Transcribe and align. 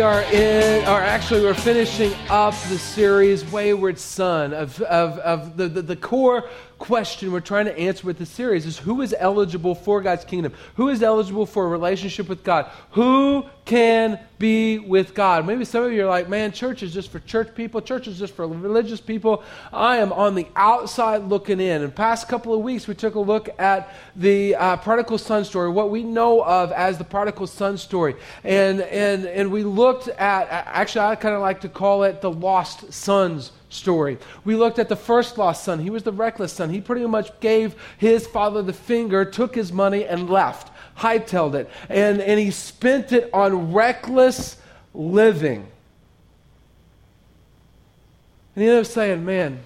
We 0.00 0.04
are 0.04 0.22
in, 0.32 0.88
or 0.88 0.98
actually, 0.98 1.42
we're 1.42 1.52
finishing 1.52 2.14
up 2.30 2.54
the 2.70 2.78
series 2.78 3.44
Wayward 3.52 3.98
Son 3.98 4.54
of, 4.54 4.80
of, 4.80 5.18
of 5.18 5.58
the, 5.58 5.68
the, 5.68 5.82
the 5.82 5.96
core 5.96 6.48
question 6.80 7.30
we're 7.30 7.40
trying 7.40 7.66
to 7.66 7.78
answer 7.78 8.06
with 8.06 8.18
this 8.18 8.30
series 8.30 8.64
is 8.64 8.78
who 8.78 9.02
is 9.02 9.14
eligible 9.18 9.74
for 9.74 10.00
God's 10.00 10.24
kingdom? 10.24 10.52
Who 10.76 10.88
is 10.88 11.02
eligible 11.02 11.44
for 11.44 11.66
a 11.66 11.68
relationship 11.68 12.26
with 12.26 12.42
God? 12.42 12.70
Who 12.92 13.44
can 13.66 14.18
be 14.38 14.78
with 14.78 15.14
God? 15.14 15.46
Maybe 15.46 15.66
some 15.66 15.84
of 15.84 15.92
you 15.92 16.04
are 16.04 16.08
like, 16.08 16.30
man, 16.30 16.52
church 16.52 16.82
is 16.82 16.92
just 16.92 17.10
for 17.10 17.20
church 17.20 17.54
people, 17.54 17.82
church 17.82 18.08
is 18.08 18.18
just 18.18 18.34
for 18.34 18.48
religious 18.48 18.98
people. 18.98 19.44
I 19.72 19.98
am 19.98 20.10
on 20.12 20.34
the 20.34 20.48
outside 20.56 21.24
looking 21.24 21.60
in. 21.60 21.82
In 21.82 21.92
past 21.92 22.28
couple 22.28 22.54
of 22.54 22.60
weeks, 22.62 22.88
we 22.88 22.94
took 22.94 23.14
a 23.14 23.20
look 23.20 23.50
at 23.60 23.94
the 24.16 24.56
uh, 24.56 24.76
prodigal 24.78 25.18
son 25.18 25.44
story, 25.44 25.68
what 25.68 25.90
we 25.90 26.02
know 26.02 26.42
of 26.42 26.72
as 26.72 26.96
the 26.96 27.04
prodigal 27.04 27.46
son 27.46 27.76
story. 27.76 28.16
And, 28.42 28.80
and, 28.80 29.26
and 29.26 29.52
we 29.52 29.64
looked 29.64 30.08
at, 30.08 30.48
actually, 30.50 31.04
I 31.04 31.14
kind 31.14 31.34
of 31.34 31.42
like 31.42 31.60
to 31.60 31.68
call 31.68 32.04
it 32.04 32.22
the 32.22 32.32
lost 32.32 32.90
sons 32.90 33.52
story. 33.70 34.18
We 34.44 34.56
looked 34.56 34.78
at 34.78 34.88
the 34.88 34.96
first 34.96 35.38
lost 35.38 35.64
son. 35.64 35.78
He 35.78 35.90
was 35.90 36.02
the 36.02 36.12
reckless 36.12 36.52
son. 36.52 36.70
He 36.70 36.80
pretty 36.80 37.06
much 37.06 37.38
gave 37.40 37.74
his 37.96 38.26
father 38.26 38.62
the 38.62 38.72
finger, 38.72 39.24
took 39.24 39.54
his 39.54 39.72
money, 39.72 40.04
and 40.04 40.28
left, 40.28 40.70
hightailed 40.98 41.54
it. 41.54 41.70
And, 41.88 42.20
and 42.20 42.38
he 42.38 42.50
spent 42.50 43.12
it 43.12 43.30
on 43.32 43.72
reckless 43.72 44.58
living. 44.92 45.66
And 48.54 48.62
he 48.62 48.68
ended 48.68 48.84
up 48.84 48.90
saying, 48.90 49.24
Man, 49.24 49.60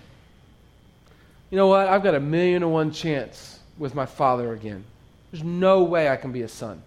you 1.50 1.56
know 1.56 1.68
what? 1.68 1.88
I've 1.88 2.02
got 2.02 2.14
a 2.14 2.20
million 2.20 2.62
to 2.62 2.68
one 2.68 2.92
chance 2.92 3.58
with 3.78 3.94
my 3.94 4.06
father 4.06 4.52
again. 4.52 4.84
There's 5.30 5.44
no 5.44 5.82
way 5.82 6.08
I 6.08 6.16
can 6.16 6.30
be 6.30 6.42
a 6.42 6.48
son. 6.48 6.82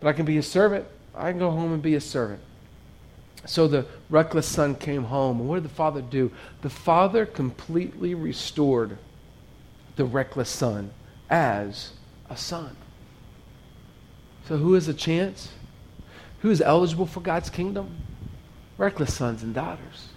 But 0.00 0.08
I 0.08 0.12
can 0.12 0.26
be 0.26 0.38
a 0.38 0.42
servant. 0.42 0.86
I 1.14 1.30
can 1.30 1.38
go 1.38 1.50
home 1.50 1.72
and 1.72 1.82
be 1.82 1.94
a 1.94 2.00
servant. 2.00 2.40
So 3.46 3.68
the 3.68 3.86
reckless 4.08 4.46
son 4.46 4.74
came 4.74 5.04
home. 5.04 5.40
And 5.40 5.48
what 5.48 5.56
did 5.56 5.64
the 5.64 5.74
father 5.74 6.00
do? 6.00 6.32
The 6.62 6.70
father 6.70 7.26
completely 7.26 8.14
restored 8.14 8.98
the 9.96 10.04
reckless 10.04 10.50
son 10.50 10.92
as 11.30 11.92
a 12.30 12.36
son. 12.36 12.76
So 14.48 14.56
who 14.56 14.74
has 14.74 14.88
a 14.88 14.94
chance? 14.94 15.50
Who 16.40 16.50
is 16.50 16.60
eligible 16.60 17.06
for 17.06 17.20
God's 17.20 17.50
kingdom? 17.50 17.96
Reckless 18.76 19.14
sons 19.14 19.42
and 19.42 19.54
daughters 19.54 20.08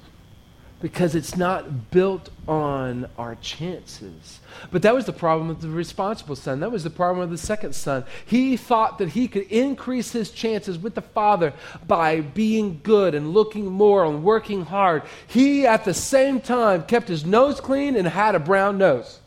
because 0.80 1.16
it's 1.16 1.36
not 1.36 1.90
built 1.90 2.30
on 2.48 3.10
our 3.18 3.36
chances. 3.36 4.40
But 4.72 4.84
that 4.84 4.94
was 4.94 5.06
the 5.06 5.14
problem 5.14 5.48
with 5.48 5.62
the 5.62 5.70
responsible 5.70 6.36
son. 6.36 6.60
That 6.60 6.72
was 6.72 6.84
the 6.84 6.92
problem 6.92 7.20
with 7.20 7.32
the 7.32 7.46
second 7.46 7.74
son. 7.74 8.06
He 8.26 8.58
thought 8.58 9.00
that 9.00 9.10
he 9.10 9.28
could 9.28 9.48
increase 9.52 10.12
his 10.12 10.30
chances 10.30 10.78
with 10.78 10.94
the 10.94 11.02
father 11.02 11.54
by 11.88 12.22
being 12.22 12.80
good 12.84 13.16
and 13.16 13.34
looking 13.34 13.66
moral 13.66 14.14
and 14.14 14.24
working 14.24 14.66
hard. 14.66 15.04
He, 15.26 15.66
at 15.66 15.84
the 15.84 15.96
same 15.96 16.42
time, 16.42 16.84
kept 16.84 17.08
his 17.08 17.26
nose 17.26 17.60
clean 17.60 17.96
and 17.96 18.08
had 18.08 18.36
a 18.36 18.40
brown 18.40 18.78
nose. 18.78 19.20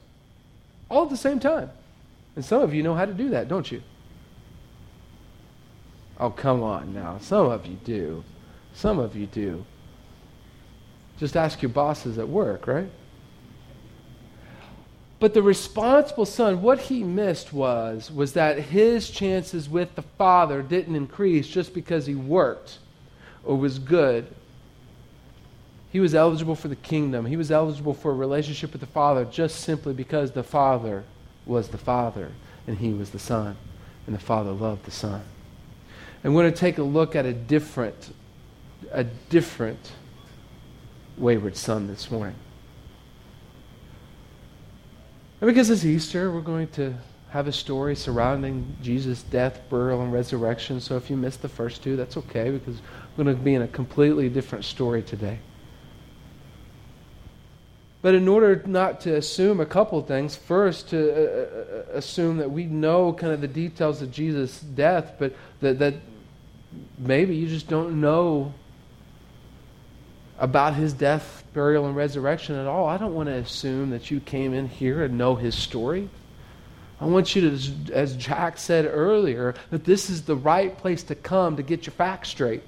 All 0.88 1.04
at 1.04 1.10
the 1.10 1.16
same 1.16 1.40
time. 1.40 1.70
And 2.36 2.44
some 2.44 2.62
of 2.62 2.72
you 2.72 2.84
know 2.84 2.94
how 2.94 3.06
to 3.06 3.12
do 3.12 3.30
that, 3.30 3.48
don't 3.48 3.70
you? 3.70 3.82
Oh, 6.20 6.30
come 6.30 6.62
on 6.62 6.94
now. 6.94 7.18
Some 7.20 7.46
of 7.46 7.66
you 7.66 7.76
do. 7.84 8.22
Some 8.72 9.00
of 9.00 9.16
you 9.16 9.26
do. 9.26 9.64
Just 11.20 11.36
ask 11.36 11.60
your 11.60 11.68
bosses 11.68 12.16
at 12.16 12.26
work, 12.26 12.66
right? 12.66 12.90
But 15.18 15.34
the 15.34 15.42
responsible 15.42 16.24
son, 16.24 16.62
what 16.62 16.80
he 16.80 17.04
missed 17.04 17.52
was, 17.52 18.10
was 18.10 18.32
that 18.32 18.58
his 18.58 19.10
chances 19.10 19.68
with 19.68 19.94
the 19.96 20.02
father 20.02 20.62
didn't 20.62 20.96
increase 20.96 21.46
just 21.46 21.74
because 21.74 22.06
he 22.06 22.14
worked 22.14 22.78
or 23.44 23.58
was 23.58 23.78
good. 23.78 24.34
He 25.92 26.00
was 26.00 26.14
eligible 26.14 26.54
for 26.54 26.68
the 26.68 26.76
kingdom. 26.76 27.26
He 27.26 27.36
was 27.36 27.50
eligible 27.50 27.92
for 27.92 28.12
a 28.12 28.14
relationship 28.14 28.72
with 28.72 28.80
the 28.80 28.86
father 28.86 29.26
just 29.26 29.60
simply 29.60 29.92
because 29.92 30.32
the 30.32 30.42
father 30.42 31.04
was 31.44 31.68
the 31.68 31.78
father 31.78 32.32
and 32.66 32.78
he 32.78 32.94
was 32.94 33.10
the 33.10 33.18
son. 33.18 33.58
And 34.06 34.14
the 34.14 34.20
father 34.20 34.52
loved 34.52 34.86
the 34.86 34.90
son. 34.90 35.20
And 36.24 36.34
we're 36.34 36.44
going 36.44 36.54
to 36.54 36.58
take 36.58 36.78
a 36.78 36.82
look 36.82 37.14
at 37.14 37.26
a 37.26 37.34
different, 37.34 38.14
a 38.90 39.04
different 39.04 39.92
wayward 41.20 41.56
son 41.56 41.86
this 41.86 42.10
morning. 42.10 42.34
And 45.40 45.48
because 45.48 45.70
it's 45.70 45.84
Easter, 45.84 46.30
we're 46.32 46.40
going 46.40 46.68
to 46.68 46.94
have 47.30 47.46
a 47.46 47.52
story 47.52 47.94
surrounding 47.94 48.76
Jesus' 48.82 49.22
death, 49.22 49.60
burial, 49.70 50.02
and 50.02 50.12
resurrection. 50.12 50.80
So 50.80 50.96
if 50.96 51.08
you 51.08 51.16
missed 51.16 51.42
the 51.42 51.48
first 51.48 51.82
two, 51.82 51.96
that's 51.96 52.16
okay 52.16 52.50
because 52.50 52.80
we're 53.16 53.24
going 53.24 53.36
to 53.36 53.42
be 53.42 53.54
in 53.54 53.62
a 53.62 53.68
completely 53.68 54.28
different 54.28 54.64
story 54.64 55.02
today. 55.02 55.38
But 58.02 58.14
in 58.14 58.26
order 58.28 58.62
not 58.66 59.02
to 59.02 59.16
assume 59.16 59.60
a 59.60 59.66
couple 59.66 60.00
things, 60.02 60.34
first 60.34 60.88
to 60.88 61.12
uh, 61.12 61.92
uh, 61.94 61.98
assume 61.98 62.38
that 62.38 62.50
we 62.50 62.64
know 62.64 63.12
kind 63.12 63.32
of 63.32 63.40
the 63.40 63.48
details 63.48 64.00
of 64.00 64.10
Jesus' 64.10 64.60
death, 64.60 65.14
but 65.18 65.34
that, 65.60 65.78
that 65.78 65.94
maybe 66.98 67.36
you 67.36 67.46
just 67.46 67.68
don't 67.68 68.00
know 68.00 68.54
about 70.40 70.74
his 70.74 70.92
death, 70.92 71.44
burial, 71.52 71.86
and 71.86 71.94
resurrection 71.94 72.56
at 72.56 72.66
all, 72.66 72.88
I 72.88 72.96
don't 72.96 73.14
want 73.14 73.28
to 73.28 73.34
assume 73.34 73.90
that 73.90 74.10
you 74.10 74.18
came 74.18 74.54
in 74.54 74.66
here 74.66 75.04
and 75.04 75.16
know 75.16 75.36
his 75.36 75.54
story. 75.54 76.08
I 77.00 77.04
want 77.06 77.36
you 77.36 77.50
to, 77.50 77.94
as 77.94 78.16
Jack 78.16 78.58
said 78.58 78.86
earlier, 78.86 79.54
that 79.70 79.84
this 79.84 80.10
is 80.10 80.22
the 80.22 80.36
right 80.36 80.76
place 80.76 81.02
to 81.04 81.14
come 81.14 81.56
to 81.56 81.62
get 81.62 81.86
your 81.86 81.92
facts 81.92 82.30
straight. 82.30 82.62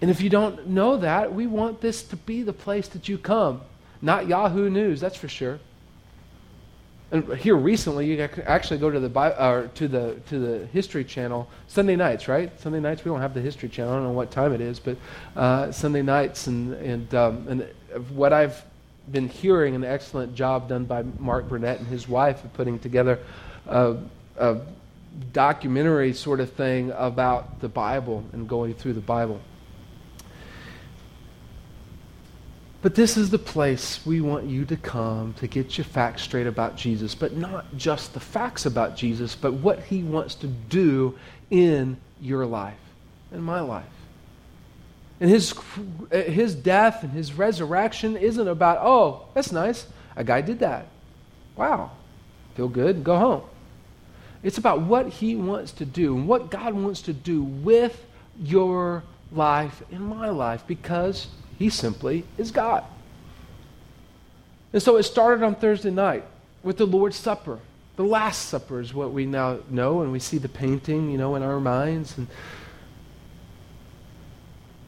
And 0.00 0.10
if 0.10 0.20
you 0.20 0.30
don't 0.30 0.68
know 0.68 0.96
that, 0.96 1.34
we 1.34 1.46
want 1.46 1.80
this 1.80 2.02
to 2.04 2.16
be 2.16 2.42
the 2.42 2.52
place 2.52 2.88
that 2.88 3.08
you 3.08 3.18
come. 3.18 3.60
Not 4.00 4.28
Yahoo 4.28 4.70
News, 4.70 5.00
that's 5.00 5.16
for 5.16 5.28
sure 5.28 5.60
and 7.12 7.32
here 7.34 7.56
recently, 7.56 8.06
you 8.06 8.16
can 8.28 8.44
actually 8.44 8.78
go 8.78 8.90
to 8.90 9.00
the 9.00 9.18
uh, 9.18 9.66
to 9.74 9.88
the 9.88 10.16
to 10.28 10.38
the 10.38 10.66
History 10.66 11.04
Channel 11.04 11.48
Sunday 11.66 11.96
nights, 11.96 12.28
right? 12.28 12.58
Sunday 12.60 12.78
nights. 12.78 13.04
We 13.04 13.10
don't 13.10 13.20
have 13.20 13.34
the 13.34 13.40
History 13.40 13.68
Channel. 13.68 13.92
I 13.92 13.96
don't 13.96 14.04
know 14.04 14.12
what 14.12 14.30
time 14.30 14.52
it 14.52 14.60
is, 14.60 14.78
but 14.78 14.96
uh, 15.34 15.72
Sunday 15.72 16.02
nights, 16.02 16.46
and 16.46 16.74
and 16.74 17.14
um, 17.14 17.48
and 17.48 17.68
what 18.10 18.32
I've 18.32 18.62
been 19.10 19.28
hearing, 19.28 19.74
an 19.74 19.84
excellent 19.84 20.36
job 20.36 20.68
done 20.68 20.84
by 20.84 21.02
Mark 21.18 21.48
Burnett 21.48 21.78
and 21.78 21.88
his 21.88 22.08
wife 22.08 22.44
of 22.44 22.52
putting 22.52 22.78
together 22.78 23.18
a, 23.66 23.96
a 24.38 24.60
documentary 25.32 26.12
sort 26.12 26.38
of 26.38 26.52
thing 26.52 26.92
about 26.92 27.60
the 27.60 27.68
Bible 27.68 28.24
and 28.32 28.48
going 28.48 28.74
through 28.74 28.92
the 28.92 29.00
Bible. 29.00 29.40
But 32.82 32.94
this 32.94 33.18
is 33.18 33.28
the 33.28 33.38
place 33.38 34.04
we 34.06 34.22
want 34.22 34.46
you 34.46 34.64
to 34.64 34.76
come 34.76 35.34
to 35.34 35.46
get 35.46 35.76
your 35.76 35.84
facts 35.84 36.22
straight 36.22 36.46
about 36.46 36.76
Jesus, 36.76 37.14
but 37.14 37.36
not 37.36 37.76
just 37.76 38.14
the 38.14 38.20
facts 38.20 38.64
about 38.64 38.96
Jesus, 38.96 39.34
but 39.34 39.52
what 39.52 39.80
he 39.82 40.02
wants 40.02 40.34
to 40.36 40.46
do 40.46 41.18
in 41.50 41.98
your 42.22 42.46
life, 42.46 42.78
in 43.32 43.42
my 43.42 43.60
life. 43.60 43.84
And 45.20 45.28
his, 45.28 45.54
his 46.10 46.54
death 46.54 47.02
and 47.02 47.12
his 47.12 47.34
resurrection 47.34 48.16
isn't 48.16 48.48
about, 48.48 48.78
oh, 48.80 49.26
that's 49.34 49.52
nice. 49.52 49.86
A 50.16 50.24
guy 50.24 50.40
did 50.40 50.60
that. 50.60 50.86
Wow. 51.56 51.90
Feel 52.54 52.68
good, 52.68 53.04
go 53.04 53.18
home. 53.18 53.42
It's 54.42 54.56
about 54.56 54.80
what 54.80 55.08
he 55.08 55.36
wants 55.36 55.72
to 55.72 55.84
do 55.84 56.16
and 56.16 56.26
what 56.26 56.50
God 56.50 56.72
wants 56.72 57.02
to 57.02 57.12
do 57.12 57.42
with 57.42 58.06
your 58.42 59.02
life 59.32 59.82
in 59.90 60.00
my 60.02 60.30
life 60.30 60.64
because 60.66 61.26
he 61.60 61.68
simply 61.68 62.24
is 62.38 62.50
God. 62.50 62.82
And 64.72 64.82
so 64.82 64.96
it 64.96 65.02
started 65.02 65.44
on 65.44 65.54
Thursday 65.54 65.90
night 65.90 66.24
with 66.62 66.78
the 66.78 66.86
Lord's 66.86 67.16
Supper. 67.16 67.58
The 67.96 68.02
Last 68.02 68.48
Supper 68.48 68.80
is 68.80 68.94
what 68.94 69.12
we 69.12 69.26
now 69.26 69.58
know, 69.68 70.00
and 70.00 70.10
we 70.10 70.20
see 70.20 70.38
the 70.38 70.48
painting, 70.48 71.10
you 71.10 71.18
know, 71.18 71.34
in 71.34 71.42
our 71.42 71.60
minds. 71.60 72.16
And, 72.16 72.28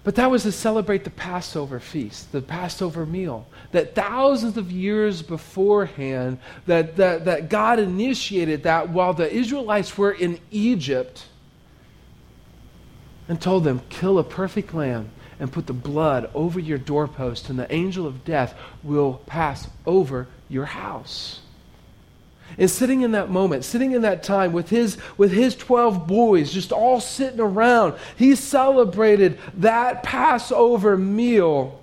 but 0.02 0.14
that 0.14 0.30
was 0.30 0.44
to 0.44 0.52
celebrate 0.52 1.04
the 1.04 1.10
Passover 1.10 1.78
feast, 1.78 2.32
the 2.32 2.40
Passover 2.40 3.04
meal. 3.04 3.46
That 3.72 3.94
thousands 3.94 4.56
of 4.56 4.72
years 4.72 5.20
beforehand, 5.20 6.38
that, 6.64 6.96
that, 6.96 7.26
that 7.26 7.50
God 7.50 7.80
initiated 7.80 8.62
that 8.62 8.88
while 8.88 9.12
the 9.12 9.30
Israelites 9.30 9.98
were 9.98 10.12
in 10.12 10.40
Egypt 10.50 11.26
and 13.28 13.38
told 13.38 13.64
them, 13.64 13.82
kill 13.90 14.18
a 14.18 14.24
perfect 14.24 14.72
lamb 14.72 15.10
and 15.42 15.50
put 15.52 15.66
the 15.66 15.72
blood 15.72 16.30
over 16.34 16.60
your 16.60 16.78
doorpost, 16.78 17.50
and 17.50 17.58
the 17.58 17.70
angel 17.74 18.06
of 18.06 18.24
death 18.24 18.54
will 18.84 19.14
pass 19.26 19.66
over 19.84 20.28
your 20.48 20.66
house. 20.66 21.40
And 22.56 22.70
sitting 22.70 23.02
in 23.02 23.10
that 23.10 23.28
moment, 23.28 23.64
sitting 23.64 23.90
in 23.90 24.02
that 24.02 24.22
time 24.22 24.52
with 24.52 24.70
his, 24.70 24.98
with 25.16 25.32
his 25.32 25.56
12 25.56 26.06
boys 26.06 26.52
just 26.52 26.70
all 26.70 27.00
sitting 27.00 27.40
around, 27.40 27.94
he 28.14 28.36
celebrated 28.36 29.36
that 29.54 30.04
Passover 30.04 30.96
meal 30.96 31.81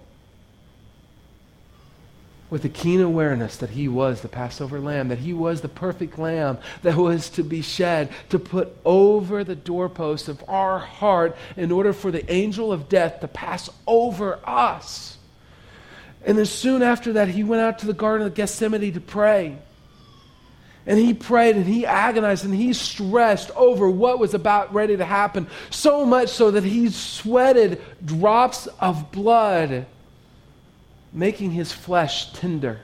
with 2.50 2.66
a 2.66 2.70
keen 2.70 3.00
awareness 3.00 3.58
that 3.58 3.70
he 3.72 3.88
was 3.88 4.22
the 4.22 4.28
Passover 4.28 4.80
lamb, 4.80 5.10
that 5.10 5.20
he 5.20 5.34
was 5.34 5.62
the 5.62 5.70
perfect 5.70 6.18
lamb 6.18 6.58
that 6.82 6.96
was 6.96 7.30
to 7.30 7.44
be 7.44 7.62
shed, 7.62 8.10
to 8.30 8.40
put 8.40 8.76
over 8.84 9.44
the 9.44 9.56
doorpost 9.56 10.28
of 10.28 10.44
our 10.48 10.80
heart 10.80 11.36
in 11.56 11.72
order 11.72 11.94
for 11.94 12.12
the 12.12 12.30
angel 12.32 12.72
of 12.72 12.90
death 12.90 13.20
to 13.20 13.28
pass 13.28 13.70
over 13.86 14.40
us. 14.44 15.18
And 16.26 16.38
then 16.38 16.46
soon 16.46 16.82
after 16.82 17.14
that, 17.14 17.30
he 17.30 17.44
went 17.44 17.62
out 17.62 17.80
to 17.80 17.86
the 17.86 17.94
Garden 17.94 18.28
of 18.28 18.34
Gethsemane 18.34 18.94
to 18.94 19.02
pray. 19.02 19.58
And 20.86 20.98
he 20.98 21.14
prayed 21.14 21.56
and 21.56 21.66
he 21.66 21.86
agonized 21.86 22.46
and 22.46 22.56
he 22.56 22.74
stressed 22.74 23.52
over 23.52 23.90
what 23.90 24.18
was 24.18 24.34
about 24.34 24.74
ready 24.74 24.98
to 24.98 25.06
happen, 25.06 25.48
so 25.70 26.04
much 26.04 26.30
so 26.30 26.50
that 26.52 26.64
he 26.64 26.90
sweated 26.90 27.80
drops 28.04 28.66
of 28.80 29.12
blood 29.12 29.86
making 31.12 31.52
his 31.52 31.72
flesh 31.72 32.32
tender. 32.34 32.80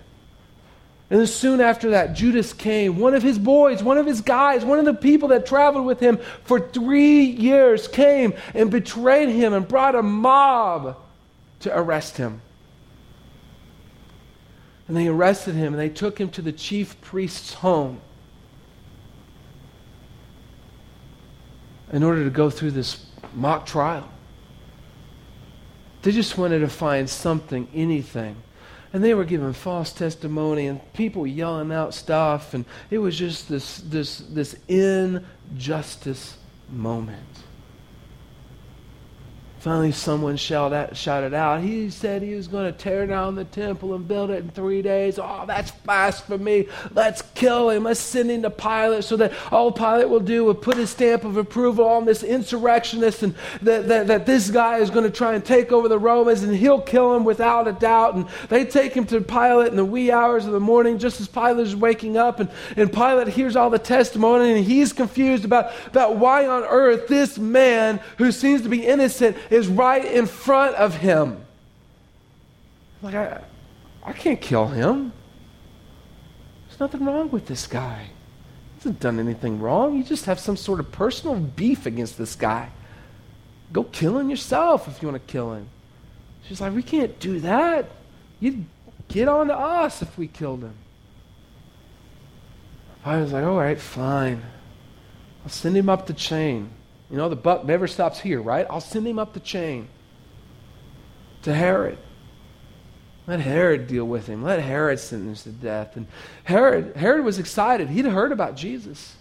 And 1.10 1.20
then 1.20 1.28
soon 1.28 1.62
after 1.62 1.92
that, 1.92 2.14
Judas 2.14 2.52
came, 2.52 2.98
one 2.98 3.14
of 3.14 3.22
his 3.22 3.38
boys, 3.38 3.84
one 3.84 4.00
of 4.00 4.08
his 4.08 4.22
guys, 4.22 4.66
one 4.66 4.80
of 4.80 4.86
the 4.86 4.94
people 4.94 5.30
that 5.30 5.46
traveled 5.46 5.86
with 5.86 6.00
him 6.00 6.20
for 6.44 6.60
three 6.60 7.22
years, 7.24 7.88
came 7.88 8.34
and 8.56 8.72
betrayed 8.72 9.30
him 9.30 9.54
and 9.54 9.68
brought 9.68 9.94
a 9.94 10.02
mob 10.02 10.98
to 11.60 11.78
arrest 11.78 12.18
him. 12.18 12.42
And 14.88 14.98
they 14.98 15.08
arrested 15.08 15.54
him 15.54 15.74
and 15.74 15.80
they 15.80 15.90
took 15.90 16.20
him 16.20 16.30
to 16.32 16.42
the 16.42 16.52
chief 16.52 17.00
priest's 17.02 17.54
home 17.54 18.02
in 21.92 22.04
order 22.04 22.24
to 22.24 22.30
go 22.32 22.50
through 22.50 22.72
this 22.72 23.06
mock 23.34 23.66
trial. 23.68 24.10
They 26.06 26.12
just 26.12 26.38
wanted 26.38 26.60
to 26.60 26.68
find 26.68 27.10
something, 27.10 27.68
anything. 27.74 28.36
And 28.94 29.04
they 29.04 29.16
were 29.16 29.26
giving 29.26 29.54
false 29.54 29.92
testimony 29.92 30.68
and 30.68 30.80
people 30.94 31.26
yelling 31.26 31.72
out 31.72 31.96
stuff. 31.96 32.54
And 32.54 32.66
it 32.92 33.00
was 33.00 33.18
just 33.18 33.50
this, 33.50 33.78
this, 33.78 34.20
this 34.20 34.56
injustice 34.68 36.38
moment. 36.70 37.26
Finally, 39.66 39.92
someone 39.92 40.38
shouted 40.38 41.34
out, 41.34 41.60
He 41.60 41.90
said 41.90 42.22
he 42.22 42.36
was 42.36 42.48
going 42.48 42.72
to 42.72 42.78
tear 42.78 43.08
down 43.08 43.34
the 43.34 43.46
temple 43.46 43.96
and 43.96 44.08
build 44.08 44.30
it 44.30 44.44
in 44.44 44.50
three 44.52 44.84
days. 44.84 45.18
Oh, 45.18 45.44
that's 45.48 45.72
blasphemy. 45.72 46.68
Let's 46.94 47.24
kill 47.34 47.72
him. 47.72 47.86
Let's 47.86 48.00
send 48.00 48.30
him 48.30 48.44
to 48.44 48.52
Pilate 48.52 49.06
so 49.06 49.18
that 49.18 49.34
all 49.52 49.72
Pilate 49.72 50.08
will 50.08 50.20
do 50.20 50.46
will 50.46 50.54
put 50.54 50.78
his 50.78 50.92
stamp 50.92 51.24
of 51.24 51.38
approval 51.38 51.84
on 51.84 52.06
this 52.06 52.22
insurrectionist 52.22 53.24
and 53.24 53.34
that, 53.64 53.88
that, 53.88 54.06
that 54.06 54.28
this 54.28 54.52
guy 54.52 54.78
is 54.78 54.92
going 54.92 55.04
to 55.04 55.10
try 55.10 55.34
and 55.34 55.44
take 55.44 55.72
over 55.72 55.88
the 55.88 55.98
Romans 55.98 56.44
and 56.44 56.56
he'll 56.56 56.80
kill 56.80 57.16
him 57.16 57.24
without 57.24 57.68
a 57.68 57.72
doubt. 57.72 58.14
And 58.14 58.28
they 58.50 58.66
take 58.66 58.94
him 58.94 59.08
to 59.08 59.20
Pilate 59.20 59.70
in 59.70 59.78
the 59.78 59.84
wee 59.84 60.12
hours 60.12 60.46
of 60.46 60.52
the 60.52 60.60
morning 60.60 61.00
just 61.00 61.20
as 61.20 61.28
Pilate 61.28 61.66
is 61.66 61.76
waking 61.76 62.18
up. 62.18 62.40
And, 62.40 62.52
and 62.78 62.94
Pilate 62.94 63.30
hears 63.30 63.56
all 63.56 63.72
the 63.72 63.80
testimony 63.80 64.54
and 64.54 64.64
he's 64.64 64.94
confused 64.94 65.44
about, 65.44 65.72
about 65.88 66.18
why 66.18 66.46
on 66.46 66.62
earth 66.66 67.08
this 67.08 67.40
man 67.40 68.00
who 68.20 68.32
seems 68.32 68.62
to 68.62 68.70
be 68.70 68.86
innocent 68.86 69.36
is 69.56 69.70
right 69.70 70.04
in 70.04 70.26
front 70.26 70.76
of 70.76 70.98
him. 70.98 71.46
Like, 73.02 73.16
I, 73.16 73.42
I 74.04 74.12
can't 74.12 74.42
kill 74.42 74.68
him. 74.68 75.14
There's 76.68 76.80
nothing 76.82 77.06
wrong 77.06 77.32
with 77.32 77.46
this 77.46 77.66
guy. 77.66 78.04
He 78.04 78.80
hasn't 78.80 79.00
done 79.00 79.18
anything 79.18 79.62
wrong. 79.62 79.96
You 79.96 80.04
just 80.04 80.26
have 80.26 80.42
some 80.42 80.58
sort 80.58 80.82
of 80.82 80.92
personal 80.92 81.36
beef 81.36 81.86
against 81.86 82.18
this 82.18 82.36
guy. 82.36 82.70
Go 83.72 83.84
kill 83.84 84.20
him 84.20 84.30
yourself 84.30 84.90
if 84.90 85.02
you 85.02 85.08
want 85.08 85.26
to 85.26 85.32
kill 85.32 85.54
him. 85.54 85.70
She's 86.44 86.60
like, 86.60 86.76
we 86.76 86.84
can't 86.84 87.18
do 87.20 87.40
that. 87.40 87.90
You'd 88.42 88.66
get 89.08 89.30
on 89.30 89.48
to 89.48 89.58
us 89.58 90.02
if 90.02 90.18
we 90.18 90.28
killed 90.28 90.64
him. 90.64 90.76
I 93.06 93.22
was 93.22 93.32
like, 93.32 93.46
all 93.46 93.58
right, 93.58 93.80
fine. 93.80 94.44
I'll 95.44 95.50
send 95.50 95.78
him 95.78 95.90
up 95.90 96.08
the 96.08 96.14
chain. 96.14 96.72
You 97.10 97.18
know, 97.18 97.30
the 97.30 97.36
buck 97.36 97.66
never 97.66 97.88
stops 97.88 98.20
here, 98.20 98.42
right? 98.42 98.66
I'll 98.70 98.82
send 98.82 99.08
him 99.08 99.20
up 99.20 99.34
the 99.34 99.40
chain 99.40 99.88
to 101.44 101.54
Herod. 101.54 101.98
Let 103.28 103.40
Herod 103.40 103.88
deal 103.88 104.06
with 104.06 104.28
him. 104.28 104.44
Let 104.44 104.60
Herod 104.60 105.00
sentence 105.00 105.44
to 105.44 105.50
death. 105.50 105.96
And 105.96 106.08
Herod, 106.44 106.96
Herod 106.96 107.26
was 107.26 107.40
excited. 107.40 107.90
He'd 107.90 108.06
heard 108.06 108.32
about 108.32 108.56
Jesus. 108.56 109.16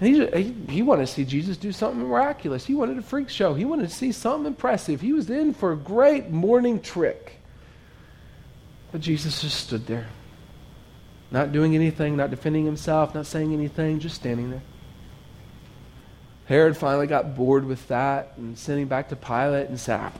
He, 0.00 0.26
he, 0.26 0.54
he, 0.68 0.82
wanted 0.82 1.06
to 1.06 1.12
see 1.12 1.24
Jesus 1.24 1.56
do 1.56 1.72
something 1.72 2.00
miraculous. 2.00 2.64
He 2.64 2.74
wanted 2.74 2.96
a 2.98 3.02
freak 3.02 3.28
show. 3.28 3.52
He 3.52 3.66
wanted 3.66 3.90
to 3.90 3.94
see 3.94 4.12
something 4.12 4.46
impressive. 4.46 5.00
He 5.00 5.12
was 5.12 5.28
in 5.28 5.52
for 5.52 5.72
a 5.72 5.76
great 5.76 6.30
morning 6.30 6.80
trick. 6.80 7.36
But 8.92 9.02
Jesus 9.02 9.42
just 9.42 9.60
stood 9.60 9.86
there, 9.86 10.08
not 11.30 11.52
doing 11.52 11.74
anything, 11.74 12.16
not 12.16 12.30
defending 12.30 12.64
himself, 12.64 13.14
not 13.14 13.26
saying 13.26 13.52
anything, 13.52 14.00
just 14.00 14.16
standing 14.16 14.50
there. 14.50 14.62
Herod 16.50 16.76
finally 16.76 17.06
got 17.06 17.36
bored 17.36 17.64
with 17.64 17.86
that 17.86 18.32
and 18.36 18.58
sent 18.58 18.80
him 18.80 18.88
back 18.88 19.08
to 19.10 19.14
Pilate 19.14 19.68
and 19.68 19.78
said, 19.78 20.10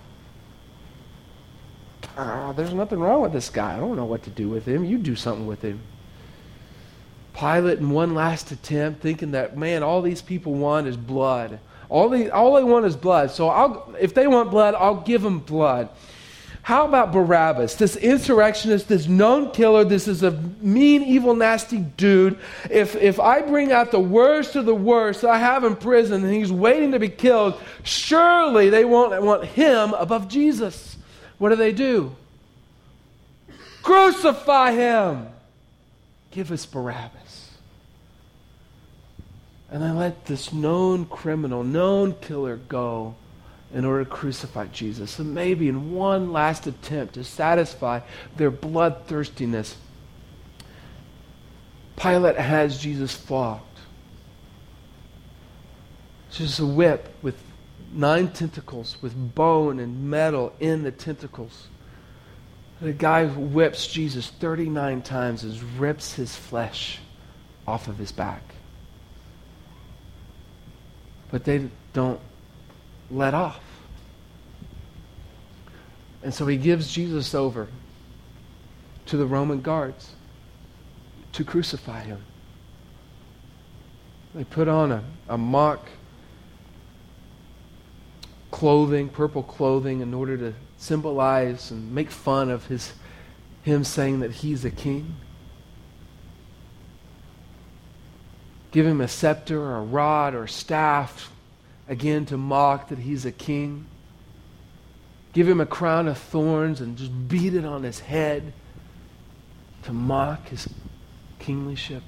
ah, 2.17 2.53
There's 2.53 2.73
nothing 2.73 3.00
wrong 3.00 3.21
with 3.21 3.32
this 3.32 3.50
guy. 3.50 3.75
I 3.75 3.81
don't 3.81 3.97
know 3.97 4.05
what 4.05 4.23
to 4.23 4.31
do 4.31 4.49
with 4.49 4.65
him. 4.65 4.85
You 4.85 4.99
do 4.99 5.17
something 5.17 5.49
with 5.49 5.61
him. 5.61 5.81
Pilate, 7.35 7.81
in 7.81 7.91
one 7.91 8.15
last 8.15 8.53
attempt, 8.53 9.03
thinking 9.03 9.32
that, 9.32 9.59
man, 9.59 9.82
all 9.82 10.03
these 10.03 10.23
people 10.23 10.55
want 10.55 10.87
is 10.87 10.97
blood. 10.97 11.59
All 11.88 12.09
they, 12.09 12.31
all 12.31 12.55
they 12.55 12.62
want 12.62 12.87
is 12.87 12.94
blood. 12.94 13.32
So 13.32 13.49
I'll, 13.49 13.93
if 13.99 14.15
they 14.15 14.29
want 14.29 14.53
blood, 14.53 14.77
I'll 14.77 15.00
give 15.00 15.23
them 15.23 15.41
blood. 15.41 15.88
How 16.62 16.86
about 16.86 17.12
Barabbas, 17.12 17.76
this 17.76 17.96
insurrectionist, 17.96 18.88
this 18.88 19.08
known 19.08 19.50
killer? 19.50 19.82
This 19.84 20.06
is 20.06 20.22
a 20.22 20.32
mean, 20.60 21.02
evil, 21.02 21.34
nasty 21.34 21.78
dude. 21.78 22.38
If, 22.70 22.96
if 22.96 23.18
I 23.18 23.40
bring 23.40 23.72
out 23.72 23.90
the 23.90 24.00
worst 24.00 24.56
of 24.56 24.66
the 24.66 24.74
worst 24.74 25.24
I 25.24 25.38
have 25.38 25.64
in 25.64 25.76
prison 25.76 26.22
and 26.22 26.32
he's 26.32 26.52
waiting 26.52 26.92
to 26.92 26.98
be 26.98 27.08
killed, 27.08 27.60
surely 27.82 28.68
they 28.68 28.84
won't 28.84 29.22
want 29.22 29.44
him 29.44 29.94
above 29.94 30.28
Jesus. 30.28 30.96
What 31.38 31.48
do 31.48 31.56
they 31.56 31.72
do? 31.72 32.14
Crucify 33.82 34.72
him. 34.72 35.28
Give 36.30 36.52
us 36.52 36.66
Barabbas. 36.66 37.50
And 39.70 39.82
they 39.82 39.90
let 39.90 40.26
this 40.26 40.52
known 40.52 41.06
criminal, 41.06 41.64
known 41.64 42.14
killer 42.20 42.56
go 42.56 43.14
in 43.72 43.84
order 43.84 44.05
to 44.05 44.11
crucify 44.11 44.67
Jesus. 44.67 45.19
And 45.19 45.34
maybe 45.34 45.69
in 45.69 45.93
one 45.93 46.32
last 46.32 46.67
attempt 46.67 47.15
to 47.15 47.24
satisfy 47.24 48.00
their 48.36 48.50
bloodthirstiness, 48.50 49.77
Pilate 51.96 52.36
has 52.36 52.79
Jesus 52.79 53.15
flogged. 53.15 53.65
It's 56.29 56.39
just 56.39 56.60
a 56.60 56.67
whip 56.67 57.15
with 57.22 57.36
nine 57.93 58.29
tentacles, 58.29 58.96
with 59.03 59.34
bone 59.34 59.79
and 59.79 60.10
metal 60.10 60.53
in 60.60 60.82
the 60.82 60.93
tentacles. 60.93 61.69
The 62.81 62.93
guy 62.93 63.27
whips 63.27 63.86
Jesus 63.86 64.31
39 64.31 65.03
times 65.03 65.44
and 65.44 65.62
rips 65.79 66.15
his 66.15 66.34
flesh 66.34 66.98
off 67.67 67.89
of 67.89 67.98
his 67.98 68.12
back. 68.12 68.43
But 71.31 71.44
they 71.44 71.69
don't 71.93 72.20
let 73.10 73.34
off. 73.34 73.60
And 76.22 76.32
so 76.32 76.46
he 76.46 76.56
gives 76.56 76.93
Jesus 76.93 77.34
over 77.34 77.69
to 79.06 79.17
the 79.17 79.26
Roman 79.26 79.60
guards 79.60 80.10
to 81.32 81.44
crucify 81.44 82.02
him. 82.02 82.22
They 84.34 84.44
put 84.44 84.69
on 84.69 84.93
a, 84.93 85.02
a 85.29 85.38
mock 85.38 85.88
clothing, 88.50 89.08
purple 89.08 89.43
clothing, 89.43 90.00
in 90.00 90.14
order 90.14 90.36
to 90.36 90.55
symbolize 90.76 91.70
and 91.70 91.93
make 91.93 92.10
fun 92.10 92.50
of 92.50 92.67
his, 92.67 92.93
him 93.62 93.82
saying 93.82 94.20
that 94.20 94.31
he's 94.31 94.64
a 94.64 94.70
king. 94.70 95.17
Give 98.70 98.86
him 98.86 99.00
a 99.00 99.08
scepter 99.08 99.60
or 99.60 99.76
a 99.76 99.82
rod 99.82 100.34
or 100.34 100.44
a 100.44 100.48
staff 100.48 101.30
again 101.91 102.25
to 102.25 102.37
mock 102.39 102.89
that 102.89 103.01
he's 103.01 103.27
a 103.27 103.32
king. 103.32 103.85
Give 105.32 105.47
him 105.47 105.61
a 105.61 105.67
crown 105.67 106.06
of 106.09 106.17
thorns 106.17 106.81
and 106.81 106.97
just 106.97 107.29
beat 107.29 107.53
it 107.53 107.65
on 107.65 107.82
his 107.82 107.99
head 107.99 108.53
to 109.82 109.93
mock 109.93 110.49
his 110.49 110.69
kinglyship. 111.41 112.03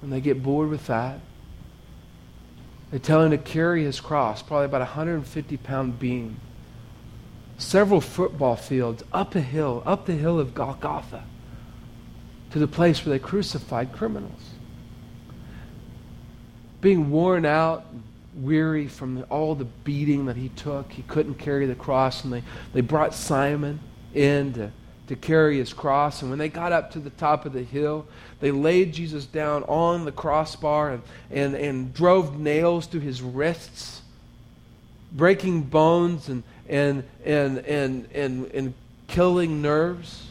When 0.00 0.10
they 0.10 0.20
get 0.20 0.42
bored 0.42 0.68
with 0.68 0.86
that, 0.86 1.20
they 2.90 2.98
tell 2.98 3.22
him 3.22 3.30
to 3.30 3.38
carry 3.38 3.84
his 3.84 4.00
cross, 4.00 4.42
probably 4.42 4.66
about 4.66 4.82
a 4.82 4.84
150 4.84 5.56
pound 5.56 5.98
beam, 5.98 6.36
several 7.56 8.02
football 8.02 8.54
fields, 8.54 9.02
up 9.14 9.34
a 9.34 9.40
hill, 9.40 9.82
up 9.86 10.04
the 10.04 10.12
hill 10.12 10.38
of 10.38 10.54
Golgotha, 10.54 11.24
to 12.50 12.58
the 12.58 12.68
place 12.68 13.04
where 13.04 13.18
they 13.18 13.18
crucified 13.18 13.92
criminals 13.92 14.54
being 16.84 17.10
worn 17.10 17.46
out, 17.46 17.86
weary 18.36 18.86
from 18.86 19.24
all 19.30 19.54
the 19.54 19.64
beating 19.64 20.26
that 20.26 20.36
he 20.36 20.50
took. 20.50 20.92
He 20.92 21.02
couldn't 21.02 21.36
carry 21.36 21.64
the 21.64 21.74
cross, 21.74 22.24
and 22.24 22.32
they, 22.32 22.42
they 22.74 22.82
brought 22.82 23.14
Simon 23.14 23.80
in 24.12 24.52
to, 24.52 24.70
to 25.08 25.16
carry 25.16 25.56
his 25.56 25.72
cross. 25.72 26.20
And 26.20 26.30
when 26.30 26.38
they 26.38 26.50
got 26.50 26.72
up 26.72 26.90
to 26.92 27.00
the 27.00 27.08
top 27.10 27.46
of 27.46 27.54
the 27.54 27.62
hill, 27.62 28.06
they 28.40 28.50
laid 28.50 28.92
Jesus 28.92 29.24
down 29.24 29.62
on 29.64 30.04
the 30.04 30.12
crossbar 30.12 30.92
and, 30.92 31.02
and, 31.30 31.54
and 31.54 31.94
drove 31.94 32.38
nails 32.38 32.86
through 32.86 33.00
his 33.00 33.22
wrists, 33.22 34.02
breaking 35.10 35.62
bones 35.62 36.28
and, 36.28 36.42
and, 36.68 37.02
and, 37.24 37.58
and, 37.60 38.08
and, 38.12 38.50
and 38.52 38.74
killing 39.06 39.62
nerves. 39.62 40.26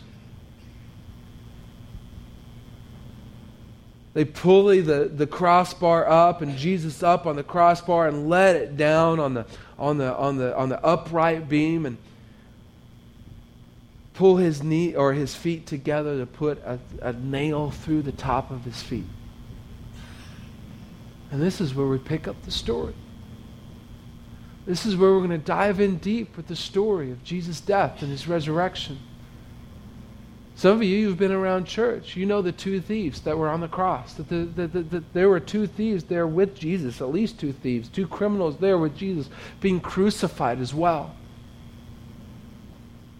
They 4.14 4.26
pulley 4.26 4.82
the, 4.82 5.06
the 5.06 5.26
crossbar 5.26 6.08
up 6.08 6.42
and 6.42 6.56
Jesus 6.56 7.02
up 7.02 7.26
on 7.26 7.36
the 7.36 7.44
crossbar 7.44 8.08
and 8.08 8.30
let 8.30 8.56
it 8.56 8.78
down 8.78 9.20
on 9.20 9.34
the, 9.34 9.46
on 9.80 9.98
the, 9.98 10.16
on 10.16 10.38
the, 10.38 10.56
on 10.56 10.70
the 10.70 10.84
upright 10.86 11.50
beam 11.50 11.86
and 11.86 11.98
pull 14.14 14.38
his 14.38 14.62
knee 14.62 14.96
or 14.96 15.14
his 15.14 15.34
feet 15.34 15.66
together 15.66 16.20
to 16.20 16.28
put 16.28 16.60
a, 16.64 16.80
a 17.02 17.14
nail 17.14 17.72
through 17.72 18.04
the 18.04 18.12
top 18.12 18.52
of 18.52 18.64
his 18.64 18.82
feet. 18.84 19.08
And 21.32 21.42
this 21.42 21.60
is 21.60 21.74
where 21.74 21.88
we 21.88 21.98
pick 21.98 22.28
up 22.28 22.40
the 22.44 22.52
story. 22.52 22.94
This 24.68 24.86
is 24.86 24.96
where 24.96 25.12
we're 25.12 25.26
going 25.26 25.32
to 25.32 25.38
dive 25.40 25.80
in 25.80 25.98
deep 25.98 26.38
with 26.38 26.48
the 26.48 26.56
story 26.56 27.12
of 27.12 27.24
Jesus' 27.24 27.60
death 27.60 28.04
and 28.04 28.12
his 28.12 28.28
resurrection. 28.28 29.00
Some 30.56 30.78
of 30.78 30.84
you, 30.84 30.98
you've 30.98 31.18
been 31.18 31.32
around 31.32 31.66
church. 31.66 32.16
You 32.16 32.26
know 32.26 32.42
the 32.42 32.52
two 32.52 32.80
thieves 32.80 33.22
that 33.22 33.38
were 33.38 33.50
on 33.50 33.60
the 33.60 33.68
cross. 33.68 34.14
That, 34.14 34.30
the, 34.30 34.46
the, 34.46 34.68
the, 34.68 35.04
there 35.14 35.28
were 35.28 35.40
two 35.40 35.66
thieves 35.66 36.04
there 36.04 36.28
with 36.28 36.56
Jesus, 36.56 37.02
at 37.02 37.10
least 37.10 37.40
two 37.40 37.54
thieves, 37.54 37.90
two 37.90 38.08
criminals 38.08 38.58
there 38.58 38.78
with 38.78 38.96
Jesus 38.96 39.30
being 39.62 39.80
crucified 39.80 40.60
as 40.60 40.74
well. 40.74 41.16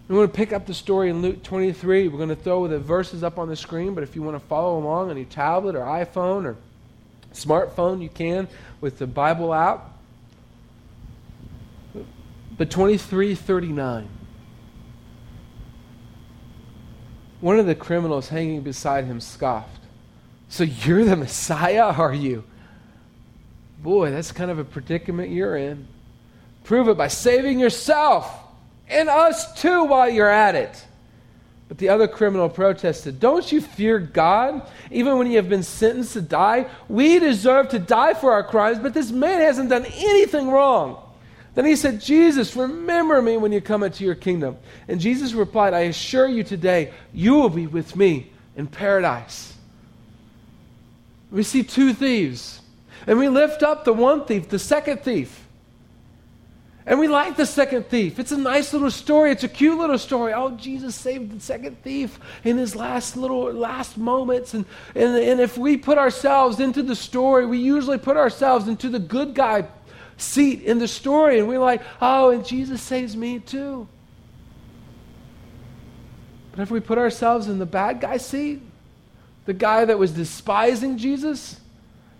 We 0.06 0.16
want 0.16 0.32
to 0.32 0.36
pick 0.36 0.52
up 0.52 0.66
the 0.66 0.74
story 0.74 1.10
in 1.10 1.22
Luke 1.22 1.42
23. 1.42 2.08
We're 2.08 2.16
going 2.18 2.28
to 2.28 2.36
throw 2.36 2.68
the 2.68 2.78
verses 2.78 3.24
up 3.24 3.38
on 3.38 3.48
the 3.48 3.56
screen, 3.56 3.94
but 3.94 4.04
if 4.04 4.14
you 4.14 4.22
want 4.22 4.40
to 4.40 4.46
follow 4.48 4.78
along 4.78 5.10
on 5.10 5.16
your 5.16 5.26
tablet 5.26 5.74
or 5.74 5.80
iPhone 5.80 6.44
or 6.44 6.56
smartphone, 7.32 8.02
you 8.02 8.10
can 8.10 8.46
with 8.80 8.98
the 8.98 9.06
Bible 9.06 9.52
app. 9.52 9.90
But 12.56 12.70
2339. 12.70 14.08
One 17.44 17.58
of 17.58 17.66
the 17.66 17.74
criminals 17.74 18.30
hanging 18.30 18.62
beside 18.62 19.04
him 19.04 19.20
scoffed. 19.20 19.82
So 20.48 20.64
you're 20.64 21.04
the 21.04 21.14
Messiah, 21.14 21.92
are 21.92 22.14
you? 22.14 22.42
Boy, 23.82 24.10
that's 24.12 24.32
kind 24.32 24.50
of 24.50 24.58
a 24.58 24.64
predicament 24.64 25.28
you're 25.28 25.54
in. 25.54 25.86
Prove 26.62 26.88
it 26.88 26.96
by 26.96 27.08
saving 27.08 27.58
yourself 27.58 28.34
and 28.88 29.10
us 29.10 29.60
too 29.60 29.84
while 29.84 30.08
you're 30.08 30.26
at 30.26 30.54
it. 30.54 30.86
But 31.68 31.76
the 31.76 31.90
other 31.90 32.08
criminal 32.08 32.48
protested, 32.48 33.20
Don't 33.20 33.52
you 33.52 33.60
fear 33.60 33.98
God? 33.98 34.66
Even 34.90 35.18
when 35.18 35.26
you 35.26 35.36
have 35.36 35.50
been 35.50 35.62
sentenced 35.62 36.14
to 36.14 36.22
die, 36.22 36.64
we 36.88 37.18
deserve 37.18 37.68
to 37.68 37.78
die 37.78 38.14
for 38.14 38.32
our 38.32 38.44
crimes, 38.44 38.78
but 38.78 38.94
this 38.94 39.10
man 39.10 39.42
hasn't 39.42 39.68
done 39.68 39.84
anything 39.84 40.48
wrong. 40.48 41.03
Then 41.54 41.66
he 41.66 41.76
said, 41.76 42.00
Jesus, 42.00 42.56
remember 42.56 43.22
me 43.22 43.36
when 43.36 43.52
you 43.52 43.60
come 43.60 43.82
into 43.82 44.04
your 44.04 44.16
kingdom. 44.16 44.56
And 44.88 45.00
Jesus 45.00 45.32
replied, 45.34 45.72
I 45.72 45.80
assure 45.80 46.26
you 46.26 46.42
today, 46.42 46.92
you 47.12 47.34
will 47.34 47.48
be 47.48 47.66
with 47.66 47.94
me 47.94 48.32
in 48.56 48.66
paradise. 48.66 49.54
We 51.30 51.42
see 51.42 51.62
two 51.62 51.94
thieves. 51.94 52.60
And 53.06 53.18
we 53.18 53.28
lift 53.28 53.62
up 53.62 53.84
the 53.84 53.92
one 53.92 54.24
thief, 54.24 54.48
the 54.48 54.58
second 54.58 55.02
thief. 55.02 55.44
And 56.86 56.98
we 56.98 57.08
like 57.08 57.36
the 57.36 57.46
second 57.46 57.88
thief. 57.88 58.18
It's 58.18 58.32
a 58.32 58.36
nice 58.36 58.72
little 58.72 58.90
story. 58.90 59.30
It's 59.30 59.44
a 59.44 59.48
cute 59.48 59.78
little 59.78 59.96
story. 59.96 60.34
Oh, 60.34 60.50
Jesus 60.50 60.94
saved 60.94 61.34
the 61.34 61.40
second 61.40 61.82
thief 61.82 62.18
in 62.44 62.58
his 62.58 62.76
last 62.76 63.16
little 63.16 63.52
last 63.52 63.96
moments. 63.96 64.52
And, 64.52 64.66
and, 64.94 65.16
and 65.16 65.40
if 65.40 65.56
we 65.56 65.78
put 65.78 65.96
ourselves 65.96 66.60
into 66.60 66.82
the 66.82 66.94
story, 66.94 67.46
we 67.46 67.58
usually 67.58 67.96
put 67.96 68.18
ourselves 68.18 68.68
into 68.68 68.90
the 68.90 68.98
good 68.98 69.34
guy 69.34 69.66
seat 70.16 70.62
in 70.62 70.78
the 70.78 70.88
story. 70.88 71.38
And 71.38 71.48
we're 71.48 71.58
like, 71.58 71.82
oh, 72.00 72.30
and 72.30 72.44
Jesus 72.44 72.82
saves 72.82 73.16
me 73.16 73.38
too. 73.38 73.88
But 76.52 76.62
if 76.62 76.70
we 76.70 76.80
put 76.80 76.98
ourselves 76.98 77.48
in 77.48 77.58
the 77.58 77.66
bad 77.66 78.00
guy 78.00 78.16
seat, 78.18 78.62
the 79.44 79.52
guy 79.52 79.84
that 79.84 79.98
was 79.98 80.12
despising 80.12 80.98
Jesus, 80.98 81.60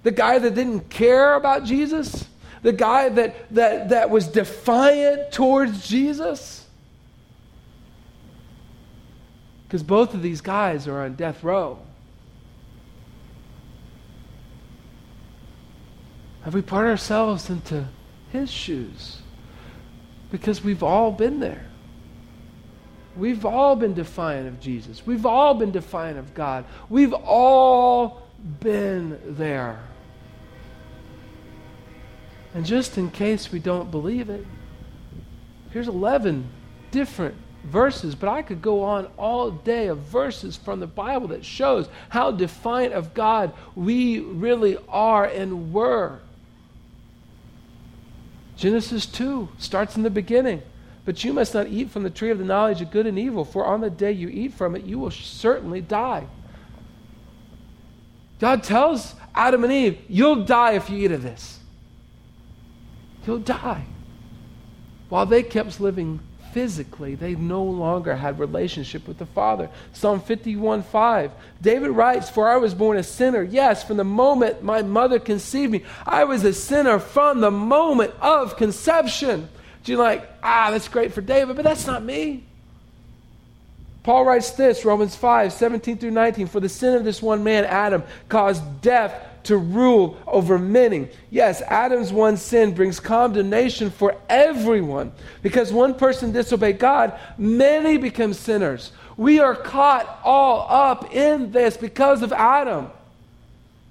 the 0.03 0.11
guy 0.11 0.39
that 0.39 0.55
didn't 0.55 0.91
care 0.91 1.35
about 1.35 1.65
Jesus, 1.65 2.27
the 2.63 2.73
guy 2.73 3.09
that, 3.11 3.55
that, 3.55 3.91
that 3.91 4.11
was 4.11 4.27
defiant 4.27 5.33
towards 5.33 5.87
Jesus, 5.87 6.67
because 9.67 9.83
both 9.83 10.15
of 10.15 10.23
these 10.23 10.41
guys 10.41 10.87
are 10.87 11.03
on 11.03 11.15
death 11.15 11.43
row. 11.43 11.79
Have 16.45 16.53
we 16.53 16.61
put 16.61 16.85
ourselves 16.85 17.49
into 17.49 17.87
his 18.31 18.51
shoes? 18.51 19.19
Because 20.31 20.63
we've 20.63 20.83
all 20.83 21.11
been 21.11 21.41
there. 21.41 21.65
We've 23.17 23.47
all 23.47 23.77
been 23.77 23.95
defiant 23.95 24.49
of 24.49 24.61
Jesus. 24.61 25.07
We've 25.07 25.25
all 25.25 25.55
been 25.55 25.71
defiant 25.71 26.19
of 26.19 26.35
God. 26.35 26.67
We've 26.91 27.15
all 27.15 28.29
been 28.61 29.19
there. 29.25 29.81
And 32.53 32.67
just 32.67 32.99
in 32.99 33.11
case 33.11 33.51
we 33.51 33.59
don't 33.59 33.91
believe 33.91 34.29
it, 34.29 34.45
here's 35.71 35.89
11 35.89 36.47
different 36.91 37.37
verses, 37.65 38.15
but 38.15 38.29
I 38.29 38.43
could 38.43 38.61
go 38.61 38.83
on 38.83 39.07
all 39.17 39.51
day 39.51 39.87
of 39.87 39.99
verses 39.99 40.57
from 40.57 40.81
the 40.81 40.87
Bible 40.87 41.29
that 41.29 41.45
shows 41.45 41.89
how 42.11 42.31
defiant 42.33 42.93
of 42.93 43.15
God 43.15 43.53
we 43.75 44.21
really 44.21 44.77
are 44.89 45.25
and 45.25 45.73
were. 45.73 46.21
Genesis 48.57 49.07
2 49.07 49.49
starts 49.59 49.97
in 49.97 50.03
the 50.03 50.11
beginning. 50.11 50.63
But 51.05 51.23
you 51.23 51.33
must 51.33 51.53
not 51.53 51.67
eat 51.67 51.91
from 51.91 52.03
the 52.03 52.11
tree 52.11 52.31
of 52.31 52.39
the 52.39 52.45
knowledge 52.45 52.81
of 52.81 52.91
good 52.91 53.07
and 53.07 53.19
evil, 53.19 53.45
for 53.45 53.67
on 53.67 53.81
the 53.81 53.91
day 53.91 54.13
you 54.13 54.29
eat 54.29 54.55
from 54.55 54.75
it, 54.75 54.85
you 54.85 54.99
will 54.99 55.11
certainly 55.11 55.81
die. 55.81 56.27
God 58.41 58.63
tells 58.63 59.15
Adam 59.35 59.65
and 59.65 59.73
Eve, 59.73 59.99
You'll 60.09 60.45
die 60.45 60.73
if 60.73 60.89
you 60.89 60.99
eat 60.99 61.13
of 61.13 61.23
this. 61.23 61.59
You'll 63.27 63.39
die. 63.39 63.85
While 65.09 65.27
they 65.27 65.43
kept 65.43 65.81
living 65.81 66.21
physically, 66.55 67.17
they 67.17 67.35
no 67.35 67.65
longer 67.65 68.15
had 68.15 68.39
relationship 68.39 69.09
with 69.09 69.19
the 69.19 69.27
Father. 69.27 69.69
Psalm 69.93 70.21
51 70.21 70.85
5. 70.85 71.33
David 71.61 71.91
writes, 71.91 72.31
For 72.31 72.49
I 72.49 72.59
was 72.59 72.75
born 72.75 72.97
a 72.97 73.03
sinner. 73.03 73.43
Yes, 73.43 73.83
from 73.83 73.97
the 73.97 74.05
moment 74.05 74.63
my 74.63 74.81
mother 74.83 75.19
conceived 75.19 75.73
me, 75.73 75.83
I 76.07 76.23
was 76.23 76.45
a 76.45 76.55
sinner 76.55 77.01
from 77.01 77.41
the 77.41 77.51
moment 77.51 78.15
of 78.21 78.57
conception. 78.57 79.49
Do 79.83 79.93
You're 79.93 80.01
like, 80.01 80.31
ah, 80.45 80.71
that's 80.71 80.87
great 80.87 81.13
for 81.13 81.21
David, 81.21 81.57
but 81.57 81.65
that's 81.65 81.89
not 81.89 82.05
me. 82.05 82.45
Paul 84.05 84.25
writes 84.25 84.51
this, 84.53 84.85
Romans 84.85 85.17
5, 85.17 85.53
17 85.53 85.99
through 85.99 86.13
19. 86.13 86.47
For 86.47 86.61
the 86.61 86.69
sin 86.69 86.95
of 86.95 87.05
this 87.05 87.21
one 87.21 87.43
man, 87.43 87.65
Adam, 87.65 88.05
caused 88.29 88.81
death 88.81 89.13
to 89.45 89.57
rule 89.57 90.19
over 90.27 90.59
many. 90.59 91.09
Yes, 91.31 91.63
Adam's 91.63 92.13
one 92.13 92.37
sin 92.37 92.75
brings 92.75 93.01
condemnation 93.01 93.91
for 93.91 94.17
everyone. 94.29 95.13
Because 95.43 95.73
one 95.73 95.95
person 95.95 96.33
disobeyed 96.33 96.79
God, 96.79 97.19
many 97.39 97.97
become 97.97 98.35
sinners. 98.35 98.93
We 99.17 99.39
are 99.39 99.55
caught 99.55 100.21
all 100.25 100.67
up 100.69 101.15
in 101.15 101.53
this 101.53 101.77
because 101.77 102.23
of 102.23 102.33
Adam. 102.33 102.91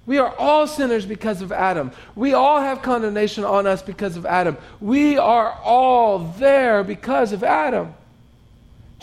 We 0.06 0.18
are 0.18 0.34
all 0.36 0.66
sinners 0.66 1.06
because 1.06 1.40
of 1.40 1.50
Adam. 1.50 1.90
We 2.14 2.34
all 2.34 2.60
have 2.60 2.82
condemnation 2.82 3.44
on 3.44 3.66
us 3.66 3.80
because 3.80 4.16
of 4.16 4.26
Adam. 4.26 4.58
We 4.80 5.16
are 5.16 5.52
all 5.64 6.18
there 6.18 6.84
because 6.84 7.32
of 7.32 7.42
Adam. 7.42 7.94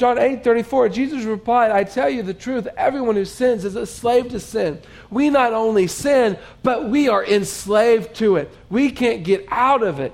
John 0.02 0.18
8 0.18 0.44
34, 0.44 0.90
Jesus 0.90 1.26
replied, 1.26 1.70
I 1.70 1.84
tell 1.84 2.10
you 2.10 2.24
the 2.24 2.34
truth, 2.34 2.68
everyone 2.76 3.16
who 3.16 3.24
sins 3.24 3.64
is 3.64 3.76
a 3.76 3.86
slave 3.86 4.30
to 4.30 4.40
sin. 4.40 4.82
We 5.12 5.30
not 5.30 5.54
only 5.54 5.86
sin, 5.86 6.40
but 6.64 6.90
we 6.90 7.08
are 7.08 7.24
enslaved 7.24 8.16
to 8.16 8.38
it. 8.38 8.52
We 8.72 8.90
can't 8.90 9.24
get 9.24 9.46
out 9.50 9.84
of 9.84 10.00
it. 10.00 10.12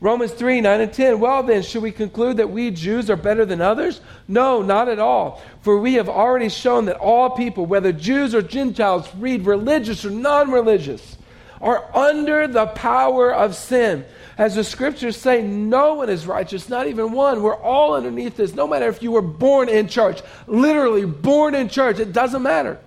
Romans 0.00 0.32
3 0.32 0.62
9 0.62 0.80
and 0.80 0.90
10. 0.90 1.20
Well, 1.20 1.42
then, 1.42 1.60
should 1.60 1.82
we 1.82 1.92
conclude 1.92 2.38
that 2.38 2.48
we 2.48 2.70
Jews 2.70 3.10
are 3.10 3.16
better 3.16 3.44
than 3.44 3.60
others? 3.60 4.00
No, 4.26 4.62
not 4.62 4.88
at 4.88 4.98
all. 4.98 5.42
For 5.60 5.76
we 5.76 5.92
have 5.94 6.08
already 6.08 6.48
shown 6.48 6.86
that 6.86 6.96
all 6.96 7.28
people, 7.28 7.66
whether 7.66 7.92
Jews 7.92 8.34
or 8.34 8.40
Gentiles, 8.40 9.06
read 9.16 9.44
religious 9.44 10.02
or 10.06 10.10
non 10.10 10.50
religious, 10.50 11.18
are 11.62 11.88
under 11.96 12.48
the 12.48 12.66
power 12.66 13.32
of 13.32 13.54
sin. 13.54 14.04
As 14.36 14.56
the 14.56 14.64
scriptures 14.64 15.16
say, 15.16 15.42
no 15.42 15.94
one 15.94 16.10
is 16.10 16.26
righteous, 16.26 16.68
not 16.68 16.88
even 16.88 17.12
one. 17.12 17.42
We're 17.42 17.56
all 17.56 17.94
underneath 17.94 18.36
this. 18.36 18.54
No 18.54 18.66
matter 18.66 18.88
if 18.88 19.02
you 19.02 19.12
were 19.12 19.22
born 19.22 19.68
in 19.68 19.88
church, 19.88 20.20
literally 20.46 21.04
born 21.04 21.54
in 21.54 21.68
church, 21.68 22.00
it 22.00 22.12
doesn't 22.12 22.42
matter. 22.42 22.78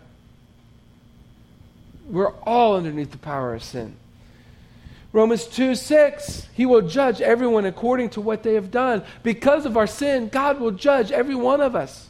We're 2.08 2.34
all 2.44 2.76
underneath 2.76 3.12
the 3.12 3.18
power 3.18 3.56
of 3.56 3.64
sin. 3.64 3.96
Romans 5.14 5.46
2 5.48 5.76
6, 5.76 6.48
he 6.54 6.66
will 6.66 6.82
judge 6.82 7.22
everyone 7.22 7.66
according 7.66 8.10
to 8.12 8.22
what 8.22 8.44
they 8.44 8.56
have 8.56 8.70
done. 8.70 9.02
Because 9.24 9.66
of 9.66 9.78
our 9.78 9.88
sin, 9.88 10.28
God 10.28 10.60
will 10.60 10.72
judge 10.72 11.10
every 11.10 11.36
one 11.36 11.62
of 11.62 11.74
us. 11.74 12.10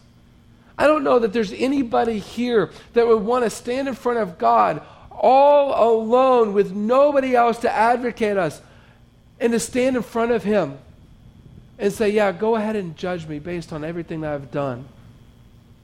I 0.77 0.87
don't 0.87 1.03
know 1.03 1.19
that 1.19 1.31
there's 1.31 1.53
anybody 1.53 2.17
here 2.17 2.71
that 2.93 3.07
would 3.07 3.21
want 3.21 3.43
to 3.43 3.51
stand 3.51 3.87
in 3.87 3.93
front 3.93 4.19
of 4.19 4.39
God 4.39 4.81
all 5.19 6.01
alone 6.01 6.53
with 6.53 6.73
nobody 6.73 7.35
else 7.35 7.59
to 7.59 7.71
advocate 7.71 8.37
us 8.37 8.61
and 9.39 9.53
to 9.53 9.59
stand 9.59 9.95
in 9.95 10.01
front 10.01 10.31
of 10.31 10.43
Him 10.43 10.77
and 11.77 11.91
say, 11.91 12.09
Yeah, 12.09 12.31
go 12.31 12.55
ahead 12.55 12.75
and 12.75 12.95
judge 12.95 13.27
me 13.27 13.39
based 13.39 13.73
on 13.73 13.83
everything 13.83 14.21
that 14.21 14.33
I've 14.33 14.51
done 14.51 14.87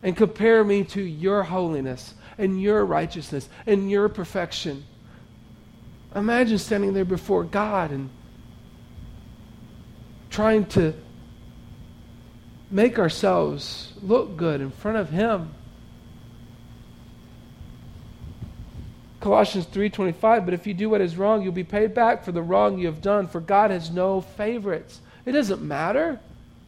and 0.04 0.16
compare 0.16 0.64
me 0.64 0.84
to 0.84 1.02
your 1.02 1.44
holiness 1.44 2.14
and 2.38 2.62
your 2.62 2.86
righteousness 2.86 3.48
and 3.66 3.90
your 3.90 4.10
perfection. 4.10 4.84
Imagine 6.16 6.58
standing 6.58 6.94
there 6.94 7.06
before 7.06 7.44
God 7.44 7.92
and 7.92 8.10
trying 10.30 10.66
to 10.66 10.94
make 12.70 12.98
ourselves 12.98 13.94
look 14.02 14.38
good 14.38 14.62
in 14.62 14.72
front 14.72 14.98
of 14.98 15.10
him. 15.10 15.54
Colossians 19.22 19.68
3:25 19.68 20.46
but 20.46 20.54
if 20.54 20.68
you 20.68 20.74
do 20.74 20.90
what 20.90 21.00
is 21.00 21.16
wrong 21.16 21.42
you'll 21.42 21.54
be 21.54 21.64
paid 21.64 21.94
back 21.94 22.24
for 22.26 22.32
the 22.32 22.42
wrong 22.42 22.78
you 22.78 22.88
have 22.88 23.02
done 23.02 23.28
for 23.28 23.40
God 23.40 23.72
has 23.72 23.92
no 23.92 24.20
favorites. 24.20 25.00
It 25.26 25.32
doesn't 25.34 25.62
matter. 25.62 26.20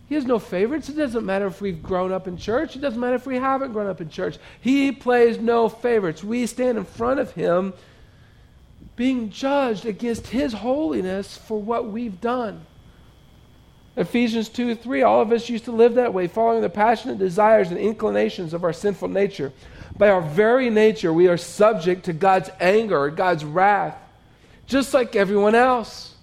He 0.08 0.16
has 0.16 0.26
no 0.26 0.38
favorites. 0.38 0.90
It 0.90 0.96
doesn't 0.96 1.26
matter 1.26 1.48
if 1.48 1.60
we've 1.60 1.82
grown 1.82 2.12
up 2.12 2.28
in 2.28 2.38
church. 2.38 2.76
It 2.76 2.80
doesn't 2.80 3.00
matter 3.00 3.16
if 3.16 3.26
we 3.26 3.38
haven't 3.38 3.74
grown 3.74 3.88
up 3.88 4.00
in 4.00 4.10
church. 4.10 4.38
He 4.62 4.92
plays 4.92 5.40
no 5.40 5.68
favorites. 5.68 6.24
We 6.24 6.46
stand 6.46 6.78
in 6.78 6.86
front 6.86 7.20
of 7.20 7.32
him 7.32 7.74
being 8.96 9.32
judged 9.32 9.86
against 9.86 10.28
his 10.28 10.54
holiness 10.54 11.36
for 11.36 11.60
what 11.60 11.88
we've 11.88 12.22
done. 12.22 12.66
Ephesians 13.96 14.50
2 14.50 14.76
3, 14.76 15.04
all 15.04 15.22
of 15.22 15.32
us 15.32 15.50
used 15.50 15.66
to 15.66 15.72
live 15.72 15.96
that 15.96 16.14
way, 16.14 16.28
following 16.28 16.62
the 16.62 16.70
passionate 16.70 17.20
desires 17.20 17.70
and 17.70 17.78
inclinations 17.78 18.54
of 18.54 18.64
our 18.64 18.74
sinful 18.74 19.08
nature. 19.08 19.52
By 19.98 20.10
our 20.10 20.22
very 20.22 20.70
nature, 20.70 21.14
we 21.14 21.28
are 21.28 21.38
subject 21.38 22.06
to 22.06 22.14
God's 22.14 22.50
anger 22.60 23.10
God's 23.10 23.46
wrath, 23.46 23.98
just 24.66 24.94
like 24.94 25.16
everyone 25.16 25.56
else. 25.56 26.14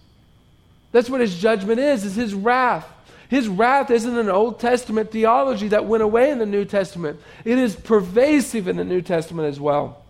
That's 0.92 1.08
what 1.08 1.20
his 1.20 1.38
judgment 1.38 1.78
is, 1.78 2.04
is 2.04 2.16
his 2.16 2.34
wrath. 2.34 2.86
His 3.28 3.46
wrath 3.46 3.90
isn't 3.90 4.18
an 4.18 4.28
Old 4.28 4.58
Testament 4.58 5.12
theology 5.12 5.68
that 5.68 5.84
went 5.84 6.02
away 6.02 6.32
in 6.32 6.40
the 6.40 6.46
New 6.46 6.64
Testament. 6.64 7.20
It 7.44 7.58
is 7.58 7.76
pervasive 7.76 8.66
in 8.66 8.76
the 8.76 8.84
New 8.84 9.02
Testament 9.02 9.48
as 9.48 9.60
well. 9.60 10.02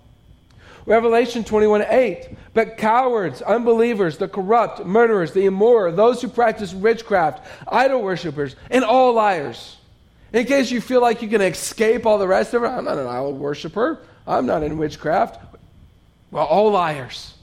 Revelation 0.86 1.44
21 1.44 1.84
8. 1.86 2.28
But 2.54 2.78
cowards, 2.78 3.42
unbelievers, 3.42 4.16
the 4.16 4.26
corrupt, 4.26 4.86
murderers, 4.86 5.32
the 5.32 5.44
immoral, 5.44 5.94
those 5.94 6.22
who 6.22 6.28
practice 6.28 6.72
witchcraft, 6.72 7.46
idol 7.68 8.00
worshippers, 8.00 8.56
and 8.70 8.84
all 8.84 9.12
liars. 9.12 9.76
In 10.32 10.46
case 10.46 10.70
you 10.70 10.80
feel 10.80 11.00
like 11.00 11.22
you 11.22 11.28
can 11.28 11.40
escape 11.40 12.06
all 12.06 12.18
the 12.18 12.28
rest 12.28 12.54
of 12.54 12.62
it, 12.62 12.66
I'm 12.66 12.84
not 12.84 12.98
an 12.98 13.06
idol 13.06 13.32
worshiper. 13.32 13.98
I'm 14.26 14.46
not 14.46 14.62
in 14.62 14.78
witchcraft. 14.78 15.40
Well, 16.30 16.46
all 16.46 16.70
liars. 16.70 17.34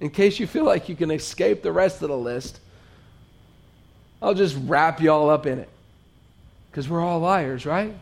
In 0.00 0.10
case 0.10 0.38
you 0.38 0.46
feel 0.46 0.64
like 0.64 0.88
you 0.88 0.96
can 0.96 1.10
escape 1.10 1.62
the 1.62 1.72
rest 1.72 2.02
of 2.02 2.08
the 2.08 2.16
list, 2.16 2.60
I'll 4.20 4.34
just 4.34 4.56
wrap 4.64 5.00
you 5.00 5.10
all 5.10 5.30
up 5.30 5.46
in 5.46 5.58
it. 5.58 5.68
Because 6.70 6.88
we're 6.88 7.00
all 7.00 7.18
liars, 7.18 7.66
right? 7.66 7.94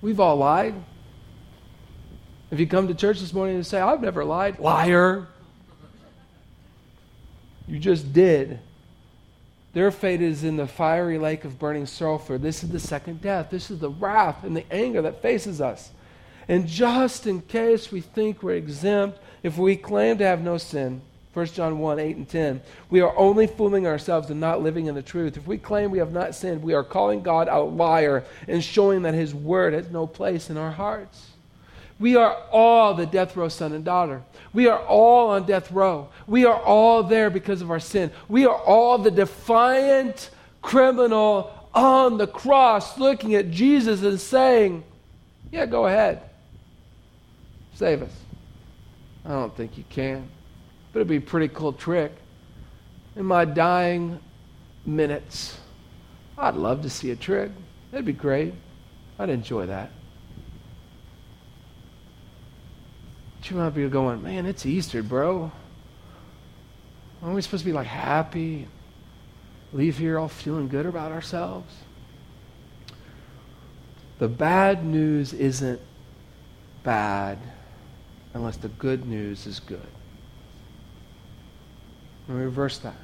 We've 0.00 0.18
all 0.18 0.36
lied. 0.36 0.74
If 2.50 2.58
you 2.58 2.66
come 2.66 2.88
to 2.88 2.94
church 2.94 3.20
this 3.20 3.32
morning 3.32 3.56
and 3.56 3.66
say, 3.66 3.80
I've 3.80 4.02
never 4.02 4.24
lied, 4.24 4.58
liar. 4.58 5.28
You 7.66 7.78
just 7.78 8.12
did. 8.12 8.58
Their 9.72 9.90
fate 9.90 10.20
is 10.20 10.44
in 10.44 10.56
the 10.56 10.66
fiery 10.66 11.18
lake 11.18 11.44
of 11.44 11.58
burning 11.58 11.86
sulfur. 11.86 12.36
This 12.36 12.62
is 12.62 12.70
the 12.70 12.80
second 12.80 13.22
death. 13.22 13.48
This 13.50 13.70
is 13.70 13.78
the 13.78 13.90
wrath 13.90 14.44
and 14.44 14.56
the 14.56 14.70
anger 14.70 15.00
that 15.02 15.22
faces 15.22 15.60
us. 15.60 15.90
And 16.48 16.66
just 16.66 17.26
in 17.26 17.40
case 17.40 17.90
we 17.90 18.00
think 18.00 18.42
we're 18.42 18.56
exempt, 18.56 19.18
if 19.42 19.56
we 19.56 19.76
claim 19.76 20.18
to 20.18 20.26
have 20.26 20.42
no 20.42 20.58
sin, 20.58 21.00
1 21.32 21.46
John 21.46 21.78
1 21.78 21.98
8 21.98 22.16
and 22.16 22.28
10, 22.28 22.60
we 22.90 23.00
are 23.00 23.16
only 23.16 23.46
fooling 23.46 23.86
ourselves 23.86 24.28
and 24.28 24.38
not 24.38 24.62
living 24.62 24.86
in 24.86 24.94
the 24.94 25.02
truth. 25.02 25.38
If 25.38 25.46
we 25.46 25.56
claim 25.56 25.90
we 25.90 25.98
have 25.98 26.12
not 26.12 26.34
sinned, 26.34 26.62
we 26.62 26.74
are 26.74 26.84
calling 26.84 27.22
God 27.22 27.48
a 27.48 27.60
liar 27.60 28.24
and 28.46 28.62
showing 28.62 29.02
that 29.02 29.14
his 29.14 29.34
word 29.34 29.72
has 29.72 29.88
no 29.88 30.06
place 30.06 30.50
in 30.50 30.58
our 30.58 30.72
hearts. 30.72 31.31
We 32.02 32.16
are 32.16 32.36
all 32.50 32.94
the 32.94 33.06
death 33.06 33.36
row 33.36 33.48
son 33.48 33.72
and 33.72 33.84
daughter. 33.84 34.24
We 34.52 34.66
are 34.66 34.80
all 34.80 35.28
on 35.30 35.46
death 35.46 35.70
row. 35.70 36.08
We 36.26 36.44
are 36.44 36.60
all 36.60 37.04
there 37.04 37.30
because 37.30 37.62
of 37.62 37.70
our 37.70 37.78
sin. 37.78 38.10
We 38.28 38.44
are 38.44 38.56
all 38.56 38.98
the 38.98 39.12
defiant 39.12 40.30
criminal 40.62 41.52
on 41.72 42.18
the 42.18 42.26
cross 42.26 42.98
looking 42.98 43.36
at 43.36 43.52
Jesus 43.52 44.02
and 44.02 44.20
saying, 44.20 44.82
Yeah, 45.52 45.64
go 45.66 45.86
ahead. 45.86 46.22
Save 47.74 48.02
us. 48.02 48.12
I 49.24 49.28
don't 49.28 49.56
think 49.56 49.78
you 49.78 49.84
can, 49.88 50.28
but 50.92 50.98
it'd 50.98 51.08
be 51.08 51.18
a 51.18 51.20
pretty 51.20 51.54
cool 51.54 51.72
trick. 51.72 52.10
In 53.14 53.26
my 53.26 53.44
dying 53.44 54.18
minutes, 54.84 55.56
I'd 56.36 56.56
love 56.56 56.82
to 56.82 56.90
see 56.90 57.12
a 57.12 57.16
trick. 57.16 57.52
That'd 57.92 58.06
be 58.06 58.12
great. 58.12 58.54
I'd 59.20 59.30
enjoy 59.30 59.66
that. 59.66 59.92
You 63.50 63.56
might 63.56 63.70
be 63.70 63.88
going, 63.88 64.22
man, 64.22 64.46
it's 64.46 64.66
Easter, 64.66 65.02
bro. 65.02 65.50
Aren't 67.22 67.34
we 67.34 67.42
supposed 67.42 67.62
to 67.62 67.66
be 67.66 67.72
like 67.72 67.86
happy? 67.86 68.66
Leave 69.72 69.98
here 69.98 70.18
all 70.18 70.28
feeling 70.28 70.68
good 70.68 70.86
about 70.86 71.12
ourselves? 71.12 71.74
The 74.18 74.28
bad 74.28 74.84
news 74.84 75.32
isn't 75.32 75.80
bad 76.82 77.38
unless 78.34 78.56
the 78.56 78.68
good 78.68 79.06
news 79.06 79.46
is 79.46 79.60
good. 79.60 79.80
Me 82.28 82.34
reverse 82.36 82.78
that. 82.78 82.94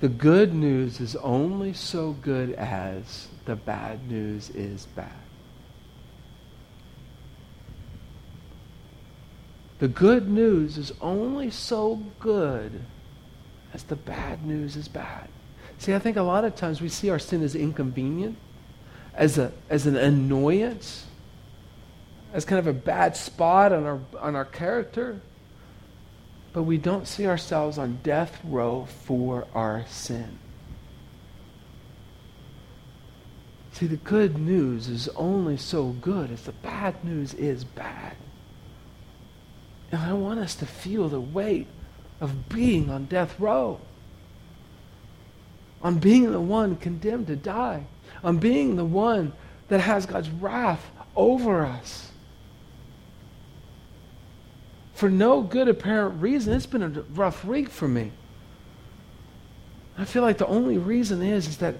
The 0.00 0.08
good 0.08 0.54
news 0.54 1.00
is 1.00 1.14
only 1.16 1.72
so 1.72 2.12
good 2.12 2.52
as 2.54 3.28
the 3.44 3.56
bad 3.56 4.10
news 4.10 4.50
is 4.50 4.86
bad. 4.96 5.12
The 9.80 9.88
good 9.88 10.28
news 10.28 10.76
is 10.76 10.92
only 11.00 11.50
so 11.50 12.02
good 12.20 12.82
as 13.72 13.82
the 13.82 13.96
bad 13.96 14.44
news 14.44 14.76
is 14.76 14.88
bad. 14.88 15.28
See, 15.78 15.94
I 15.94 15.98
think 15.98 16.18
a 16.18 16.22
lot 16.22 16.44
of 16.44 16.54
times 16.54 16.82
we 16.82 16.90
see 16.90 17.08
our 17.08 17.18
sin 17.18 17.42
as 17.42 17.54
inconvenient, 17.54 18.36
as, 19.14 19.38
a, 19.38 19.52
as 19.70 19.86
an 19.86 19.96
annoyance, 19.96 21.06
as 22.34 22.44
kind 22.44 22.58
of 22.58 22.66
a 22.66 22.74
bad 22.74 23.16
spot 23.16 23.72
on 23.72 23.86
our, 23.86 24.00
on 24.18 24.36
our 24.36 24.44
character, 24.44 25.22
but 26.52 26.64
we 26.64 26.76
don't 26.76 27.08
see 27.08 27.26
ourselves 27.26 27.78
on 27.78 28.00
death 28.02 28.38
row 28.44 28.86
for 29.06 29.46
our 29.54 29.86
sin. 29.88 30.38
See, 33.72 33.86
the 33.86 33.96
good 33.96 34.36
news 34.36 34.88
is 34.88 35.08
only 35.16 35.56
so 35.56 35.92
good 36.02 36.30
as 36.30 36.42
the 36.42 36.52
bad 36.52 37.02
news 37.02 37.32
is 37.32 37.64
bad. 37.64 38.14
And 39.92 40.00
I 40.00 40.12
want 40.12 40.40
us 40.40 40.54
to 40.56 40.66
feel 40.66 41.08
the 41.08 41.20
weight 41.20 41.66
of 42.20 42.48
being 42.48 42.90
on 42.90 43.06
death 43.06 43.38
row, 43.40 43.80
on 45.82 45.98
being 45.98 46.30
the 46.30 46.40
one 46.40 46.76
condemned 46.76 47.26
to 47.28 47.36
die, 47.36 47.86
on 48.22 48.38
being 48.38 48.76
the 48.76 48.84
one 48.84 49.32
that 49.68 49.80
has 49.80 50.06
God's 50.06 50.28
wrath 50.28 50.90
over 51.16 51.64
us. 51.64 52.10
For 54.94 55.08
no 55.08 55.40
good 55.40 55.66
apparent 55.66 56.20
reason, 56.20 56.52
it's 56.52 56.66
been 56.66 56.82
a 56.82 56.88
rough 57.14 57.44
week 57.44 57.70
for 57.70 57.88
me. 57.88 58.12
I 59.96 60.04
feel 60.04 60.22
like 60.22 60.38
the 60.38 60.46
only 60.46 60.78
reason 60.78 61.22
is, 61.22 61.48
is 61.48 61.56
that 61.58 61.76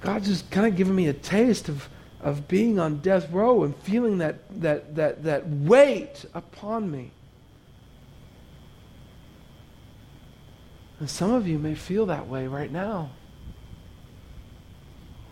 God's 0.00 0.26
just 0.26 0.50
kind 0.50 0.66
of 0.66 0.76
giving 0.76 0.94
me 0.94 1.06
a 1.06 1.12
taste 1.12 1.68
of 1.68 1.88
of 2.22 2.46
being 2.46 2.78
on 2.78 2.98
death 2.98 3.30
row 3.30 3.64
and 3.64 3.76
feeling 3.76 4.18
that, 4.18 4.36
that, 4.60 4.94
that, 4.94 5.24
that 5.24 5.48
weight 5.48 6.24
upon 6.34 6.90
me. 6.90 7.10
And 11.00 11.10
some 11.10 11.32
of 11.32 11.48
you 11.48 11.58
may 11.58 11.74
feel 11.74 12.06
that 12.06 12.28
way 12.28 12.46
right 12.46 12.70
now. 12.70 13.10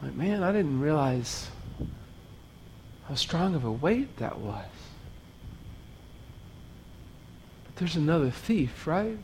Like, 0.03 0.15
man, 0.15 0.43
I 0.43 0.51
didn't 0.51 0.81
realize 0.81 1.49
how 3.07 3.15
strong 3.15 3.55
of 3.55 3.65
a 3.65 3.71
weight 3.71 4.17
that 4.17 4.41
was. 4.41 4.65
But 7.67 7.77
there's 7.77 7.95
another 7.95 8.31
thief, 8.31 8.87
right? 8.87 9.19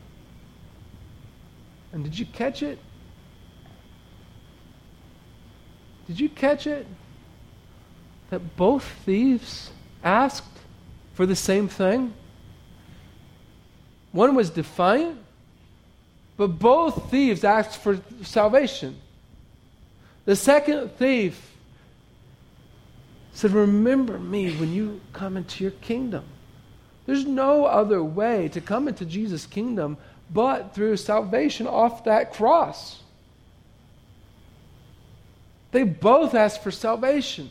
And 1.93 2.05
did 2.05 2.17
you 2.17 2.27
catch 2.27 2.63
it? 2.63 2.79
Did 6.07 6.21
you 6.21 6.29
catch 6.29 6.69
it? 6.69 6.87
That 8.31 8.57
both 8.57 8.85
thieves 9.05 9.71
asked 10.03 10.45
for 11.15 11.27
the 11.27 11.37
same 11.37 11.69
thing? 11.69 12.15
One 14.13 14.35
was 14.35 14.51
defiant, 14.51 15.19
but 16.37 16.59
both 16.59 17.11
thieves 17.11 17.45
asked 17.45 17.81
for 17.83 18.01
salvation. 18.23 18.99
The 20.25 20.37
second 20.37 20.91
thief 20.97 21.57
said, 23.33 23.53
Remember 23.53 24.19
me 24.19 24.57
when 24.57 24.73
you 24.73 25.01
come 25.13 25.37
into 25.37 25.63
your 25.63 25.73
kingdom. 25.73 26.25
There's 27.07 27.25
no 27.25 27.67
other 27.67 28.03
way 28.03 28.49
to 28.49 28.61
come 28.61 28.89
into 28.89 29.05
Jesus' 29.05 29.47
kingdom 29.47 29.97
but 30.33 30.75
through 30.75 30.97
salvation 30.97 31.67
off 31.67 32.05
that 32.05 32.33
cross. 32.33 33.03
They 35.71 35.85
both 35.85 36.35
asked 36.35 36.63
for 36.63 36.71
salvation. 36.71 37.51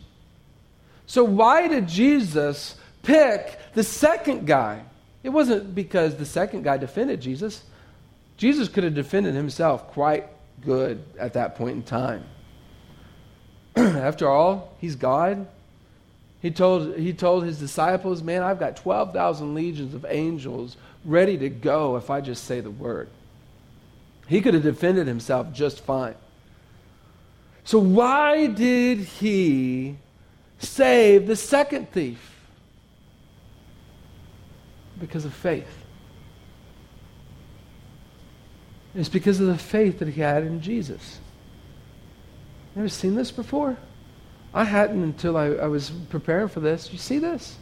So, 1.07 1.23
why 1.23 1.67
did 1.67 1.87
Jesus 1.87 2.75
pick 3.03 3.59
the 3.73 3.83
second 3.83 4.47
guy? 4.47 4.83
It 5.23 5.29
wasn't 5.29 5.73
because 5.73 6.15
the 6.15 6.25
second 6.25 6.63
guy 6.63 6.77
defended 6.77 7.21
Jesus. 7.21 7.63
Jesus 8.37 8.67
could 8.67 8.83
have 8.83 8.93
defended 8.93 9.33
himself 9.33 9.87
quite 9.87 10.27
good 10.61 11.03
at 11.19 11.33
that 11.33 11.55
point 11.55 11.75
in 11.77 11.83
time. 11.83 12.23
After 13.75 14.29
all, 14.29 14.73
he's 14.79 14.95
God. 14.95 15.47
He 16.41 16.51
told, 16.51 16.95
he 16.95 17.13
told 17.13 17.43
his 17.43 17.59
disciples, 17.59 18.21
Man, 18.21 18.43
I've 18.43 18.59
got 18.59 18.77
12,000 18.77 19.55
legions 19.55 19.93
of 19.93 20.05
angels 20.07 20.77
ready 21.03 21.37
to 21.37 21.49
go 21.49 21.95
if 21.97 22.09
I 22.09 22.21
just 22.21 22.43
say 22.43 22.59
the 22.59 22.71
word. 22.71 23.09
He 24.27 24.41
could 24.41 24.53
have 24.53 24.63
defended 24.63 25.07
himself 25.07 25.51
just 25.53 25.81
fine. 25.81 26.15
So, 27.63 27.79
why 27.79 28.47
did 28.47 28.99
he 28.99 29.97
save 30.65 31.27
the 31.27 31.35
second 31.35 31.91
thief? 31.91 32.19
Because 34.99 35.25
of 35.25 35.33
faith. 35.33 35.85
It's 38.95 39.09
because 39.09 39.39
of 39.39 39.47
the 39.47 39.57
faith 39.57 39.99
that 39.99 40.07
he 40.07 40.21
had 40.21 40.43
in 40.43 40.61
Jesus. 40.61 41.19
You 42.75 42.81
ever 42.81 42.89
seen 42.89 43.15
this 43.15 43.31
before? 43.31 43.77
I 44.53 44.63
hadn't 44.63 45.03
until 45.03 45.35
I, 45.35 45.47
I 45.47 45.67
was 45.67 45.91
preparing 46.09 46.47
for 46.47 46.61
this. 46.61 46.91
You 46.91 46.97
see 46.97 47.19
this? 47.19 47.57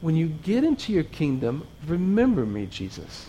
When 0.00 0.16
you 0.16 0.26
get 0.26 0.64
into 0.64 0.92
your 0.92 1.04
kingdom, 1.04 1.66
remember 1.86 2.44
me, 2.44 2.66
Jesus. 2.66 3.28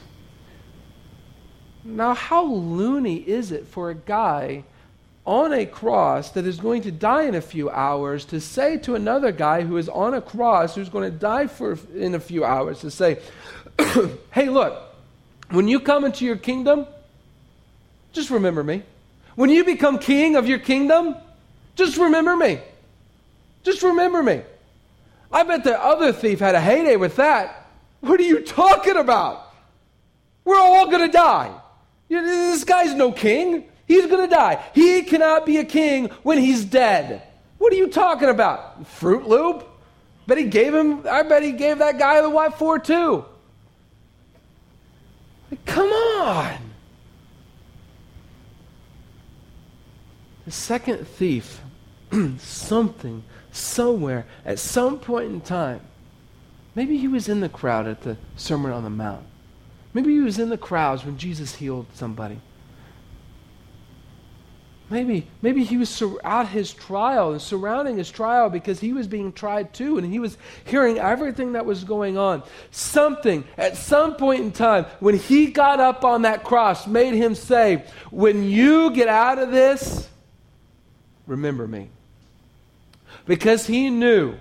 Now, 1.83 2.15
how 2.15 2.43
loony 2.43 3.17
is 3.17 3.51
it 3.51 3.67
for 3.67 3.91
a 3.91 3.95
guy 3.95 4.63
on 5.25 5.53
a 5.53 5.65
cross 5.65 6.31
that 6.31 6.45
is 6.45 6.59
going 6.59 6.83
to 6.83 6.91
die 6.91 7.23
in 7.23 7.35
a 7.35 7.41
few 7.41 7.69
hours 7.69 8.25
to 8.25 8.39
say 8.39 8.77
to 8.77 8.95
another 8.95 9.31
guy 9.31 9.61
who 9.61 9.77
is 9.77 9.89
on 9.89 10.13
a 10.13 10.21
cross 10.21 10.75
who's 10.75 10.89
going 10.89 11.11
to 11.11 11.17
die 11.17 11.47
for 11.47 11.77
in 11.95 12.13
a 12.13 12.19
few 12.19 12.45
hours 12.45 12.81
to 12.81 12.91
say, 12.91 13.19
"Hey, 14.31 14.49
look, 14.49 14.81
when 15.49 15.67
you 15.67 15.79
come 15.79 16.05
into 16.05 16.25
your 16.25 16.37
kingdom, 16.37 16.85
just 18.13 18.29
remember 18.29 18.63
me." 18.63 18.83
When 19.35 19.49
you 19.49 19.65
become 19.65 19.99
king 19.99 20.37
of 20.37 20.47
your 20.47 20.59
kingdom, 20.59 21.15
just 21.75 21.97
remember 21.97 22.37
me. 22.37 22.59
Just 23.63 23.83
remember 23.83 24.23
me. 24.23 24.41
I 25.31 25.43
bet 25.43 25.63
the 25.63 25.77
other 25.77 26.13
thief 26.13 26.39
had 26.39 26.55
a 26.55 26.61
heyday 26.61 26.95
with 26.95 27.17
that. 27.17 27.67
What 27.99 28.19
are 28.19 28.23
you 28.23 28.41
talking 28.41 28.95
about? 28.95 29.51
We're 30.45 30.59
all 30.59 30.89
going 30.89 31.05
to 31.05 31.11
die. 31.11 31.51
This 32.07 32.63
guy's 32.63 32.93
no 32.93 33.11
king. 33.11 33.65
He's 33.87 34.07
going 34.07 34.27
to 34.27 34.35
die. 34.35 34.63
He 34.73 35.03
cannot 35.03 35.45
be 35.45 35.57
a 35.57 35.65
king 35.65 36.09
when 36.23 36.37
he's 36.37 36.65
dead. 36.65 37.21
What 37.57 37.71
are 37.71 37.77
you 37.77 37.87
talking 37.87 38.29
about? 38.29 38.87
Fruit 38.87 39.27
Loop? 39.27 39.67
Bet 40.27 40.37
he 40.37 40.45
gave 40.45 40.73
him, 40.73 41.05
I 41.09 41.23
bet 41.23 41.43
he 41.43 41.51
gave 41.51 41.77
that 41.79 41.99
guy 41.99 42.21
the 42.21 42.29
white 42.29 42.55
four 42.55 42.79
too. 42.79 43.25
Like, 45.51 45.65
come 45.65 45.89
on. 45.89 46.57
The 50.45 50.51
second 50.51 51.07
thief, 51.07 51.61
something, 52.37 53.23
somewhere, 53.51 54.25
at 54.45 54.59
some 54.59 54.99
point 54.99 55.31
in 55.31 55.41
time, 55.41 55.81
maybe 56.75 56.97
he 56.97 57.07
was 57.07 57.29
in 57.29 57.39
the 57.39 57.49
crowd 57.49 57.87
at 57.87 58.01
the 58.01 58.17
Sermon 58.35 58.71
on 58.71 58.83
the 58.83 58.89
Mount. 58.89 59.25
Maybe 59.93 60.13
he 60.13 60.19
was 60.19 60.39
in 60.39 60.49
the 60.49 60.57
crowds 60.57 61.05
when 61.05 61.17
Jesus 61.17 61.55
healed 61.55 61.87
somebody. 61.93 62.41
Maybe, 64.87 65.25
maybe 65.41 65.63
he 65.63 65.77
was 65.77 65.89
sur- 65.89 66.19
at 66.23 66.47
his 66.47 66.71
trial 66.71 67.31
and 67.31 67.41
surrounding 67.41 67.97
his 67.97 68.11
trial 68.11 68.51
because 68.51 68.79
he 68.79 68.93
was 68.93 69.07
being 69.07 69.33
tried 69.33 69.73
too 69.73 69.97
and 69.97 70.11
he 70.11 70.19
was 70.19 70.37
hearing 70.65 70.99
everything 70.99 71.53
that 71.53 71.65
was 71.65 71.83
going 71.83 72.19
on. 72.19 72.43
Something 72.69 73.45
at 73.57 73.77
some 73.77 74.15
point 74.15 74.41
in 74.41 74.51
time 74.51 74.85
when 74.99 75.17
he 75.17 75.47
got 75.47 75.79
up 75.79 76.05
on 76.05 76.21
that 76.21 76.43
cross 76.43 76.85
made 76.85 77.15
him 77.15 77.33
say, 77.33 77.83
When 78.11 78.43
you 78.43 78.91
get 78.91 79.07
out 79.07 79.39
of 79.39 79.49
this, 79.51 80.07
remember 81.25 81.67
me. 81.67 81.89
Because 83.25 83.65
he 83.65 83.89
knew 83.89 84.35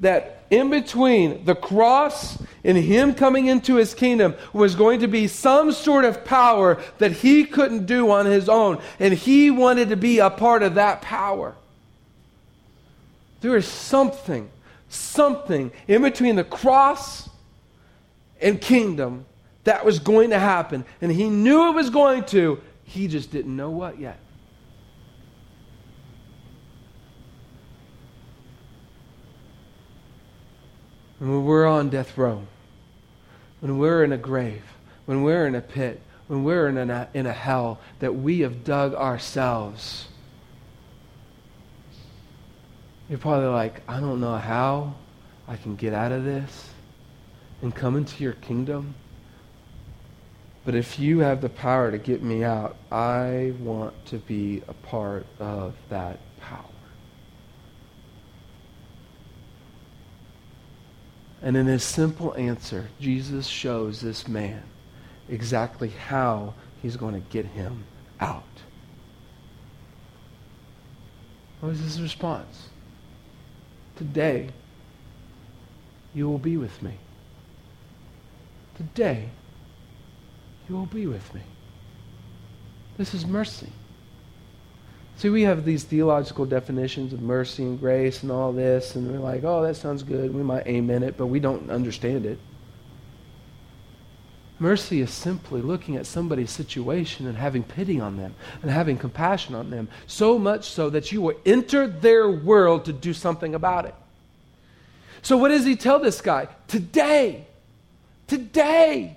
that 0.00 0.33
in 0.50 0.70
between 0.70 1.44
the 1.44 1.54
cross 1.54 2.40
and 2.62 2.76
him 2.76 3.14
coming 3.14 3.46
into 3.46 3.76
his 3.76 3.94
kingdom 3.94 4.34
was 4.52 4.74
going 4.74 5.00
to 5.00 5.08
be 5.08 5.26
some 5.26 5.72
sort 5.72 6.04
of 6.04 6.24
power 6.24 6.80
that 6.98 7.12
he 7.12 7.44
couldn't 7.44 7.86
do 7.86 8.10
on 8.10 8.26
his 8.26 8.48
own. 8.48 8.80
And 8.98 9.14
he 9.14 9.50
wanted 9.50 9.88
to 9.90 9.96
be 9.96 10.18
a 10.18 10.30
part 10.30 10.62
of 10.62 10.74
that 10.74 11.02
power. 11.02 11.54
There 13.40 13.56
is 13.56 13.66
something, 13.66 14.48
something 14.88 15.70
in 15.86 16.02
between 16.02 16.36
the 16.36 16.44
cross 16.44 17.28
and 18.40 18.60
kingdom 18.60 19.26
that 19.64 19.84
was 19.84 19.98
going 19.98 20.30
to 20.30 20.38
happen. 20.38 20.84
And 21.00 21.10
he 21.10 21.28
knew 21.28 21.68
it 21.70 21.74
was 21.74 21.90
going 21.90 22.24
to, 22.26 22.60
he 22.84 23.08
just 23.08 23.30
didn't 23.30 23.54
know 23.54 23.70
what 23.70 23.98
yet. 23.98 24.18
When 31.28 31.44
we're 31.44 31.66
on 31.66 31.88
death 31.88 32.18
row, 32.18 32.42
when 33.60 33.78
we're 33.78 34.04
in 34.04 34.12
a 34.12 34.18
grave, 34.18 34.62
when 35.06 35.22
we're 35.22 35.46
in 35.46 35.54
a 35.54 35.60
pit, 35.60 36.02
when 36.26 36.44
we're 36.44 36.68
in 36.68 36.76
a, 36.76 37.08
in 37.14 37.24
a 37.24 37.32
hell 37.32 37.80
that 38.00 38.14
we 38.14 38.40
have 38.40 38.62
dug 38.62 38.94
ourselves, 38.94 40.08
you're 43.08 43.18
probably 43.18 43.48
like, 43.48 43.80
I 43.88 44.00
don't 44.00 44.20
know 44.20 44.36
how 44.36 44.96
I 45.48 45.56
can 45.56 45.76
get 45.76 45.94
out 45.94 46.12
of 46.12 46.24
this 46.24 46.70
and 47.62 47.74
come 47.74 47.96
into 47.96 48.22
your 48.22 48.34
kingdom. 48.34 48.94
But 50.66 50.74
if 50.74 50.98
you 50.98 51.20
have 51.20 51.40
the 51.40 51.48
power 51.48 51.90
to 51.90 51.98
get 51.98 52.22
me 52.22 52.44
out, 52.44 52.76
I 52.90 53.54
want 53.60 53.94
to 54.06 54.18
be 54.18 54.62
a 54.68 54.74
part 54.74 55.26
of 55.38 55.74
that 55.88 56.18
power. 56.40 56.73
And 61.44 61.58
in 61.58 61.66
his 61.66 61.84
simple 61.84 62.34
answer, 62.36 62.88
Jesus 62.98 63.46
shows 63.46 64.00
this 64.00 64.26
man 64.26 64.62
exactly 65.28 65.90
how 65.90 66.54
he's 66.80 66.96
going 66.96 67.12
to 67.12 67.20
get 67.28 67.44
him 67.44 67.84
out. 68.18 68.42
What 71.60 71.68
was 71.68 71.80
his 71.80 72.00
response? 72.00 72.68
Today, 73.96 74.48
you 76.14 76.30
will 76.30 76.38
be 76.38 76.56
with 76.56 76.80
me. 76.80 76.94
Today, 78.76 79.28
you 80.66 80.76
will 80.76 80.86
be 80.86 81.06
with 81.06 81.34
me. 81.34 81.42
This 82.96 83.12
is 83.12 83.26
mercy. 83.26 83.70
See, 85.24 85.30
we 85.30 85.40
have 85.44 85.64
these 85.64 85.84
theological 85.84 86.44
definitions 86.44 87.14
of 87.14 87.22
mercy 87.22 87.62
and 87.62 87.80
grace 87.80 88.22
and 88.22 88.30
all 88.30 88.52
this, 88.52 88.94
and 88.94 89.10
we're 89.10 89.18
like, 89.18 89.42
oh, 89.42 89.62
that 89.62 89.74
sounds 89.74 90.02
good. 90.02 90.34
We 90.34 90.42
might 90.42 90.66
amen 90.66 91.02
it, 91.02 91.16
but 91.16 91.28
we 91.28 91.40
don't 91.40 91.70
understand 91.70 92.26
it. 92.26 92.38
Mercy 94.58 95.00
is 95.00 95.10
simply 95.10 95.62
looking 95.62 95.96
at 95.96 96.04
somebody's 96.04 96.50
situation 96.50 97.26
and 97.26 97.38
having 97.38 97.62
pity 97.62 97.98
on 97.98 98.18
them 98.18 98.34
and 98.60 98.70
having 98.70 98.98
compassion 98.98 99.54
on 99.54 99.70
them, 99.70 99.88
so 100.06 100.38
much 100.38 100.68
so 100.68 100.90
that 100.90 101.10
you 101.10 101.22
will 101.22 101.40
enter 101.46 101.86
their 101.86 102.28
world 102.28 102.84
to 102.84 102.92
do 102.92 103.14
something 103.14 103.54
about 103.54 103.86
it. 103.86 103.94
So, 105.22 105.38
what 105.38 105.48
does 105.48 105.64
he 105.64 105.74
tell 105.74 106.00
this 106.00 106.20
guy? 106.20 106.48
Today. 106.68 107.46
Today. 108.26 109.16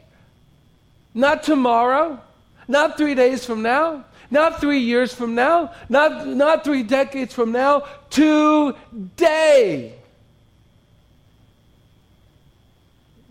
Not 1.14 1.44
tomorrow. 1.44 2.22
Not 2.66 2.96
three 2.96 3.14
days 3.14 3.46
from 3.46 3.62
now. 3.62 4.06
Not 4.30 4.60
three 4.60 4.80
years 4.80 5.14
from 5.14 5.36
now, 5.36 5.72
not, 5.90 6.28
not 6.28 6.64
three 6.64 6.84
decades 6.84 7.34
from 7.34 7.52
now, 7.52 7.86
today. 8.10 9.94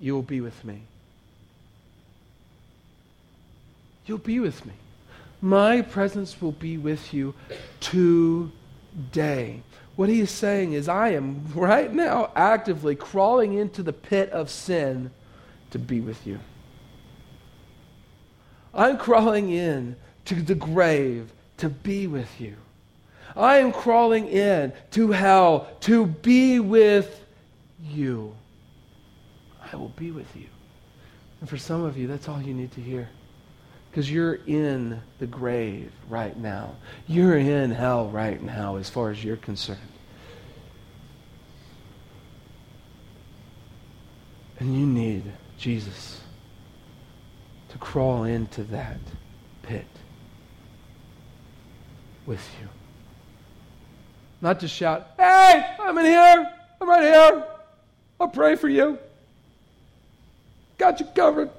You 0.00 0.14
will 0.14 0.22
be 0.22 0.40
with 0.40 0.64
me. 0.64 0.82
You'll 4.06 4.18
be 4.18 4.40
with 4.40 4.64
me. 4.64 4.72
My 5.42 5.82
presence 5.82 6.40
will 6.40 6.52
be 6.52 6.78
with 6.78 7.12
you 7.12 7.34
today. 7.80 9.62
What 9.96 10.08
he 10.08 10.20
is 10.20 10.30
saying 10.30 10.72
is, 10.72 10.88
I 10.88 11.10
am 11.10 11.44
right 11.54 11.92
now 11.92 12.30
actively 12.36 12.94
crawling 12.94 13.54
into 13.54 13.82
the 13.82 13.92
pit 13.92 14.30
of 14.30 14.48
sin 14.50 15.10
to 15.70 15.78
be 15.78 16.00
with 16.00 16.26
you. 16.26 16.38
I'm 18.72 18.98
crawling 18.98 19.50
in 19.50 19.96
to 20.26 20.34
the 20.34 20.54
grave 20.54 21.32
to 21.58 21.68
be 21.68 22.06
with 22.06 22.40
you. 22.40 22.56
I 23.34 23.58
am 23.58 23.72
crawling 23.72 24.28
in 24.28 24.72
to 24.92 25.10
hell 25.10 25.68
to 25.80 26.06
be 26.06 26.60
with 26.60 27.24
you. 27.82 28.34
I 29.72 29.76
will 29.76 29.90
be 29.90 30.10
with 30.10 30.34
you. 30.36 30.46
And 31.40 31.48
for 31.48 31.58
some 31.58 31.84
of 31.84 31.96
you, 31.98 32.06
that's 32.06 32.28
all 32.28 32.40
you 32.40 32.54
need 32.54 32.72
to 32.72 32.80
hear. 32.80 33.08
Because 33.90 34.10
you're 34.10 34.38
in 34.46 35.00
the 35.18 35.26
grave 35.26 35.92
right 36.08 36.36
now. 36.36 36.76
You're 37.06 37.36
in 37.36 37.70
hell 37.70 38.08
right 38.08 38.42
now, 38.42 38.76
as 38.76 38.88
far 38.88 39.10
as 39.10 39.22
you're 39.22 39.36
concerned. 39.36 39.78
And 44.58 44.78
you 44.78 44.86
need 44.86 45.24
Jesus 45.58 46.20
to 47.68 47.78
crawl 47.78 48.24
into 48.24 48.62
that 48.64 48.98
pit 49.62 49.86
with 52.26 52.44
you. 52.60 52.68
Not 54.40 54.60
to 54.60 54.68
shout, 54.68 55.10
hey, 55.16 55.64
I'm 55.78 55.96
in 55.98 56.04
here. 56.04 56.52
I'm 56.80 56.88
right 56.88 57.02
here. 57.02 57.44
I'll 58.20 58.28
pray 58.28 58.56
for 58.56 58.68
you. 58.68 58.98
Got 60.78 61.00
you 61.00 61.06
covered. 61.06 61.50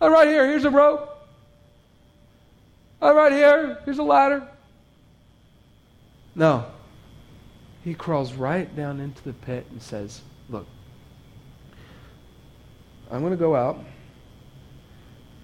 I'm 0.00 0.12
right 0.12 0.28
here. 0.28 0.46
Here's 0.46 0.64
a 0.64 0.70
rope. 0.70 1.12
I'm 3.00 3.16
right 3.16 3.32
here. 3.32 3.78
Here's 3.84 3.98
a 3.98 4.02
ladder. 4.02 4.46
No. 6.34 6.66
He 7.84 7.94
crawls 7.94 8.34
right 8.34 8.74
down 8.76 9.00
into 9.00 9.22
the 9.22 9.32
pit 9.32 9.66
and 9.70 9.80
says, 9.80 10.20
Look, 10.48 10.66
I'm 13.10 13.20
going 13.20 13.32
to 13.32 13.38
go 13.38 13.54
out. 13.54 13.82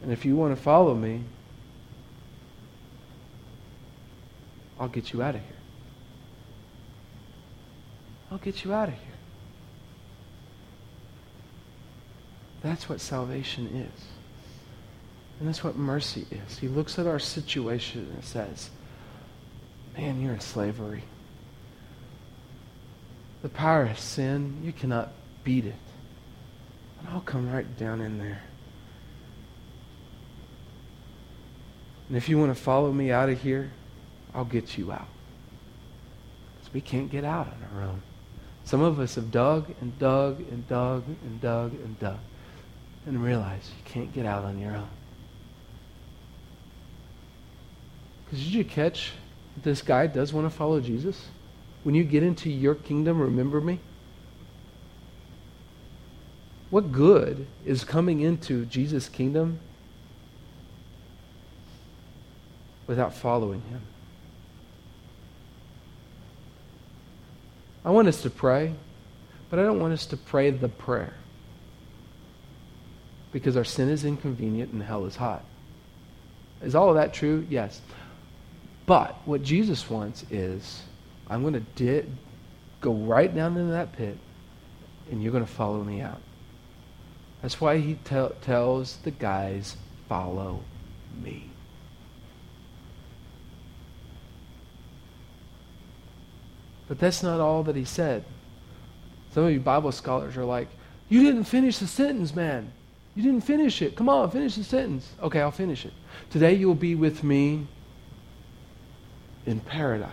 And 0.02 0.12
if 0.12 0.24
you 0.24 0.36
want 0.36 0.54
to 0.54 0.60
follow 0.60 0.94
me, 0.94 1.22
I'll 4.82 4.88
get 4.88 5.12
you 5.12 5.22
out 5.22 5.36
of 5.36 5.40
here. 5.40 5.50
I'll 8.32 8.38
get 8.38 8.64
you 8.64 8.74
out 8.74 8.88
of 8.88 8.94
here. 8.94 9.02
That's 12.64 12.88
what 12.88 13.00
salvation 13.00 13.68
is. 13.68 14.04
And 15.38 15.48
that's 15.48 15.62
what 15.62 15.76
mercy 15.76 16.26
is. 16.32 16.58
He 16.58 16.66
looks 16.66 16.98
at 16.98 17.06
our 17.06 17.20
situation 17.20 18.10
and 18.12 18.24
says, 18.24 18.70
Man, 19.96 20.20
you're 20.20 20.34
in 20.34 20.40
slavery. 20.40 21.04
The 23.42 23.50
power 23.50 23.84
of 23.84 24.00
sin, 24.00 24.62
you 24.64 24.72
cannot 24.72 25.12
beat 25.44 25.64
it. 25.64 25.76
And 26.98 27.08
I'll 27.10 27.20
come 27.20 27.52
right 27.52 27.78
down 27.78 28.00
in 28.00 28.18
there. 28.18 28.42
And 32.08 32.16
if 32.16 32.28
you 32.28 32.36
want 32.36 32.52
to 32.52 32.60
follow 32.60 32.92
me 32.92 33.12
out 33.12 33.28
of 33.28 33.40
here, 33.40 33.70
I'll 34.34 34.44
get 34.44 34.78
you 34.78 34.92
out. 34.92 35.08
Because 36.56 36.74
we 36.74 36.80
can't 36.80 37.10
get 37.10 37.24
out 37.24 37.48
on 37.48 37.76
our 37.76 37.82
own. 37.84 38.02
Some 38.64 38.80
of 38.80 39.00
us 39.00 39.16
have 39.16 39.30
dug 39.30 39.72
and 39.80 39.98
dug 39.98 40.40
and 40.50 40.66
dug 40.68 41.04
and 41.06 41.40
dug 41.40 41.72
and 41.72 41.98
dug 41.98 42.18
and 43.06 43.22
realize 43.22 43.70
you 43.76 43.84
can't 43.84 44.12
get 44.12 44.26
out 44.26 44.44
on 44.44 44.58
your 44.58 44.76
own. 44.76 44.88
Because 48.24 48.44
did 48.44 48.54
you 48.54 48.64
catch 48.64 49.12
this 49.62 49.82
guy 49.82 50.06
does 50.06 50.32
want 50.32 50.50
to 50.50 50.56
follow 50.56 50.80
Jesus? 50.80 51.28
When 51.82 51.94
you 51.94 52.04
get 52.04 52.22
into 52.22 52.48
your 52.48 52.74
kingdom, 52.74 53.20
remember 53.20 53.60
me? 53.60 53.80
What 56.70 56.92
good 56.92 57.46
is 57.66 57.84
coming 57.84 58.20
into 58.20 58.64
Jesus' 58.64 59.08
kingdom 59.08 59.58
without 62.86 63.12
following 63.12 63.60
him? 63.62 63.82
I 67.84 67.90
want 67.90 68.08
us 68.08 68.22
to 68.22 68.30
pray, 68.30 68.74
but 69.50 69.58
I 69.58 69.64
don't 69.64 69.80
want 69.80 69.92
us 69.92 70.06
to 70.06 70.16
pray 70.16 70.50
the 70.50 70.68
prayer 70.68 71.14
because 73.32 73.56
our 73.56 73.64
sin 73.64 73.88
is 73.88 74.04
inconvenient 74.04 74.72
and 74.72 74.82
hell 74.82 75.04
is 75.06 75.16
hot. 75.16 75.44
Is 76.62 76.74
all 76.74 76.90
of 76.90 76.94
that 76.94 77.12
true? 77.12 77.46
Yes. 77.50 77.80
But 78.86 79.16
what 79.24 79.42
Jesus 79.42 79.88
wants 79.90 80.24
is 80.30 80.82
I'm 81.28 81.42
going 81.42 81.54
to 81.54 81.60
di- 82.00 82.08
go 82.80 82.92
right 82.92 83.34
down 83.34 83.56
into 83.56 83.72
that 83.72 83.92
pit 83.94 84.16
and 85.10 85.22
you're 85.22 85.32
going 85.32 85.44
to 85.44 85.50
follow 85.50 85.82
me 85.82 86.00
out. 86.00 86.20
That's 87.40 87.60
why 87.60 87.78
he 87.78 87.94
te- 88.04 88.34
tells 88.42 88.98
the 88.98 89.10
guys, 89.10 89.76
follow 90.08 90.62
me. 91.22 91.51
But 96.92 96.98
that's 96.98 97.22
not 97.22 97.40
all 97.40 97.62
that 97.62 97.74
he 97.74 97.86
said. 97.86 98.22
Some 99.30 99.44
of 99.44 99.50
you 99.50 99.60
Bible 99.60 99.92
scholars 99.92 100.36
are 100.36 100.44
like, 100.44 100.68
you 101.08 101.22
didn't 101.22 101.44
finish 101.44 101.78
the 101.78 101.86
sentence, 101.86 102.34
man. 102.34 102.70
You 103.14 103.22
didn't 103.22 103.44
finish 103.44 103.80
it. 103.80 103.96
Come 103.96 104.10
on, 104.10 104.30
finish 104.30 104.56
the 104.56 104.62
sentence. 104.62 105.10
Okay, 105.22 105.40
I'll 105.40 105.50
finish 105.50 105.86
it. 105.86 105.94
Today 106.28 106.52
you'll 106.52 106.74
be 106.74 106.94
with 106.94 107.24
me 107.24 107.66
in 109.46 109.60
paradise. 109.60 110.10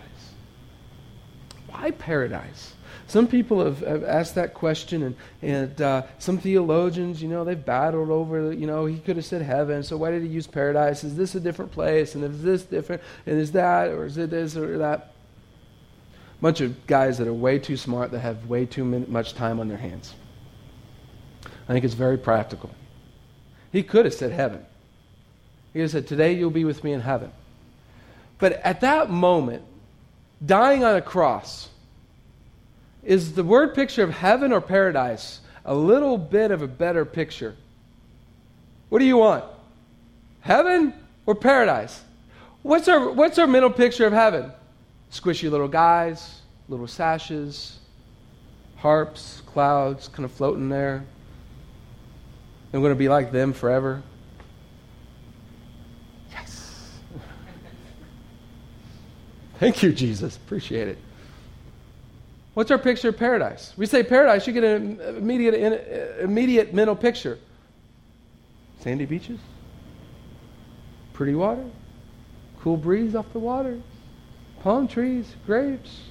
Why 1.67 1.91
paradise? 1.91 2.75
Some 3.07 3.27
people 3.27 3.61
have, 3.61 3.79
have 3.79 4.05
asked 4.05 4.35
that 4.35 4.53
question, 4.53 5.03
and, 5.03 5.15
and 5.41 5.81
uh, 5.81 6.03
some 6.17 6.37
theologians, 6.37 7.21
you 7.21 7.27
know, 7.27 7.43
they've 7.43 7.65
battled 7.65 8.09
over, 8.09 8.53
you 8.53 8.67
know, 8.67 8.85
he 8.85 8.99
could 8.99 9.17
have 9.17 9.25
said 9.25 9.41
heaven, 9.41 9.83
so 9.83 9.97
why 9.97 10.11
did 10.11 10.21
he 10.21 10.29
use 10.29 10.47
paradise? 10.47 11.03
Is 11.03 11.17
this 11.17 11.35
a 11.35 11.41
different 11.41 11.73
place? 11.73 12.15
And 12.15 12.23
is 12.23 12.41
this 12.41 12.63
different? 12.63 13.01
And 13.25 13.37
is 13.37 13.51
that, 13.51 13.89
or 13.89 14.05
is 14.05 14.17
it 14.17 14.29
this 14.29 14.55
or 14.55 14.77
that? 14.77 15.15
Bunch 16.41 16.61
of 16.61 16.87
guys 16.87 17.17
that 17.17 17.27
are 17.27 17.33
way 17.33 17.59
too 17.59 17.75
smart 17.75 18.11
that 18.11 18.19
have 18.19 18.45
way 18.45 18.65
too 18.65 18.83
much 18.83 19.33
time 19.33 19.59
on 19.59 19.67
their 19.67 19.77
hands. 19.77 20.13
I 21.67 21.73
think 21.73 21.83
it's 21.85 21.93
very 21.93 22.17
practical. 22.17 22.71
He 23.71 23.83
could 23.83 24.05
have 24.05 24.13
said 24.13 24.31
heaven. 24.31 24.65
He 25.73 25.79
could 25.79 25.83
have 25.83 25.91
said, 25.91 26.07
Today 26.07 26.33
you'll 26.33 26.49
be 26.49 26.65
with 26.65 26.83
me 26.83 26.93
in 26.93 27.01
heaven. 27.01 27.31
But 28.39 28.53
at 28.63 28.81
that 28.81 29.09
moment, 29.09 29.63
dying 30.43 30.83
on 30.83 30.95
a 30.95 31.01
cross, 31.01 31.69
is 33.03 33.33
the 33.33 33.43
word 33.43 33.75
picture 33.75 34.03
of 34.03 34.11
heaven 34.11 34.51
or 34.51 34.61
paradise 34.61 35.41
a 35.65 35.75
little 35.75 36.17
bit 36.17 36.51
of 36.51 36.61
a 36.61 36.67
better 36.67 37.05
picture? 37.05 37.55
What 38.89 38.99
do 38.99 39.05
you 39.05 39.17
want? 39.17 39.45
Heaven 40.41 40.93
or 41.25 41.35
paradise? 41.35 42.01
What's 42.63 42.87
our, 42.87 43.11
what's 43.11 43.37
our 43.37 43.47
mental 43.47 43.69
picture 43.69 44.05
of 44.05 44.13
heaven? 44.13 44.51
Squishy 45.11 45.49
little 45.49 45.67
guys, 45.67 46.41
little 46.67 46.87
sashes, 46.87 47.79
harps, 48.77 49.41
clouds 49.45 50.07
kind 50.07 50.25
of 50.25 50.31
floating 50.31 50.69
there. 50.69 51.03
I'm 52.73 52.81
going 52.81 52.93
to 52.93 52.99
be 52.99 53.09
like 53.09 53.31
them 53.31 53.53
forever. 53.53 54.03
Yes. 56.31 56.99
Thank 59.59 59.81
you, 59.81 59.91
Jesus. 59.91 60.37
Appreciate 60.37 60.87
it. 60.87 60.97
What's 62.53 62.71
our 62.71 62.77
picture 62.77 63.09
of 63.09 63.17
paradise? 63.17 63.73
We 63.77 63.85
say 63.85 64.03
paradise, 64.03 64.45
you 64.45 64.53
get 64.53 64.63
an 64.63 64.99
immediate, 64.99 66.19
immediate 66.21 66.73
mental 66.73 66.95
picture. 66.95 67.39
Sandy 68.81 69.05
beaches, 69.05 69.39
pretty 71.13 71.35
water, 71.35 71.65
cool 72.61 72.77
breeze 72.77 73.15
off 73.15 73.31
the 73.33 73.39
water, 73.39 73.79
palm 74.61 74.87
trees, 74.87 75.25
grapes, 75.45 76.01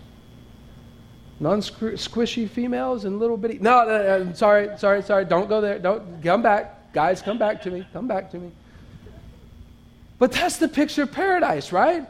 non-squishy 1.41 2.49
females 2.49 3.05
and 3.05 3.19
little 3.19 3.37
bitty. 3.37 3.59
No, 3.61 3.85
no, 3.85 4.25
no, 4.25 4.33
sorry, 4.33 4.71
sorry, 4.79 5.03
sorry. 5.03 5.25
Don't 5.25 5.49
go 5.49 5.61
there. 5.61 5.79
Don't 5.79 6.23
come 6.23 6.43
back, 6.43 6.93
guys. 6.93 7.23
Come 7.23 7.39
back 7.39 7.63
to 7.63 7.71
me. 7.71 7.87
Come 7.93 8.09
back 8.09 8.31
to 8.33 8.39
me. 8.39 8.51
But 10.19 10.33
that's 10.33 10.57
the 10.57 10.69
picture 10.69 11.05
of 11.05 11.13
paradise, 11.13 11.73
right? 11.73 12.07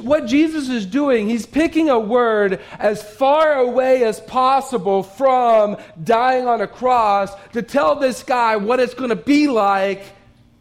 What 0.00 0.26
Jesus 0.26 0.68
is 0.68 0.86
doing, 0.86 1.28
he's 1.28 1.46
picking 1.46 1.90
a 1.90 1.98
word 1.98 2.60
as 2.78 3.02
far 3.02 3.56
away 3.56 4.04
as 4.04 4.20
possible 4.20 5.02
from 5.02 5.76
dying 6.02 6.46
on 6.46 6.60
a 6.60 6.66
cross 6.66 7.34
to 7.52 7.62
tell 7.62 7.96
this 7.96 8.22
guy 8.22 8.56
what 8.56 8.78
it's 8.78 8.94
going 8.94 9.10
to 9.10 9.16
be 9.16 9.48
like 9.48 10.04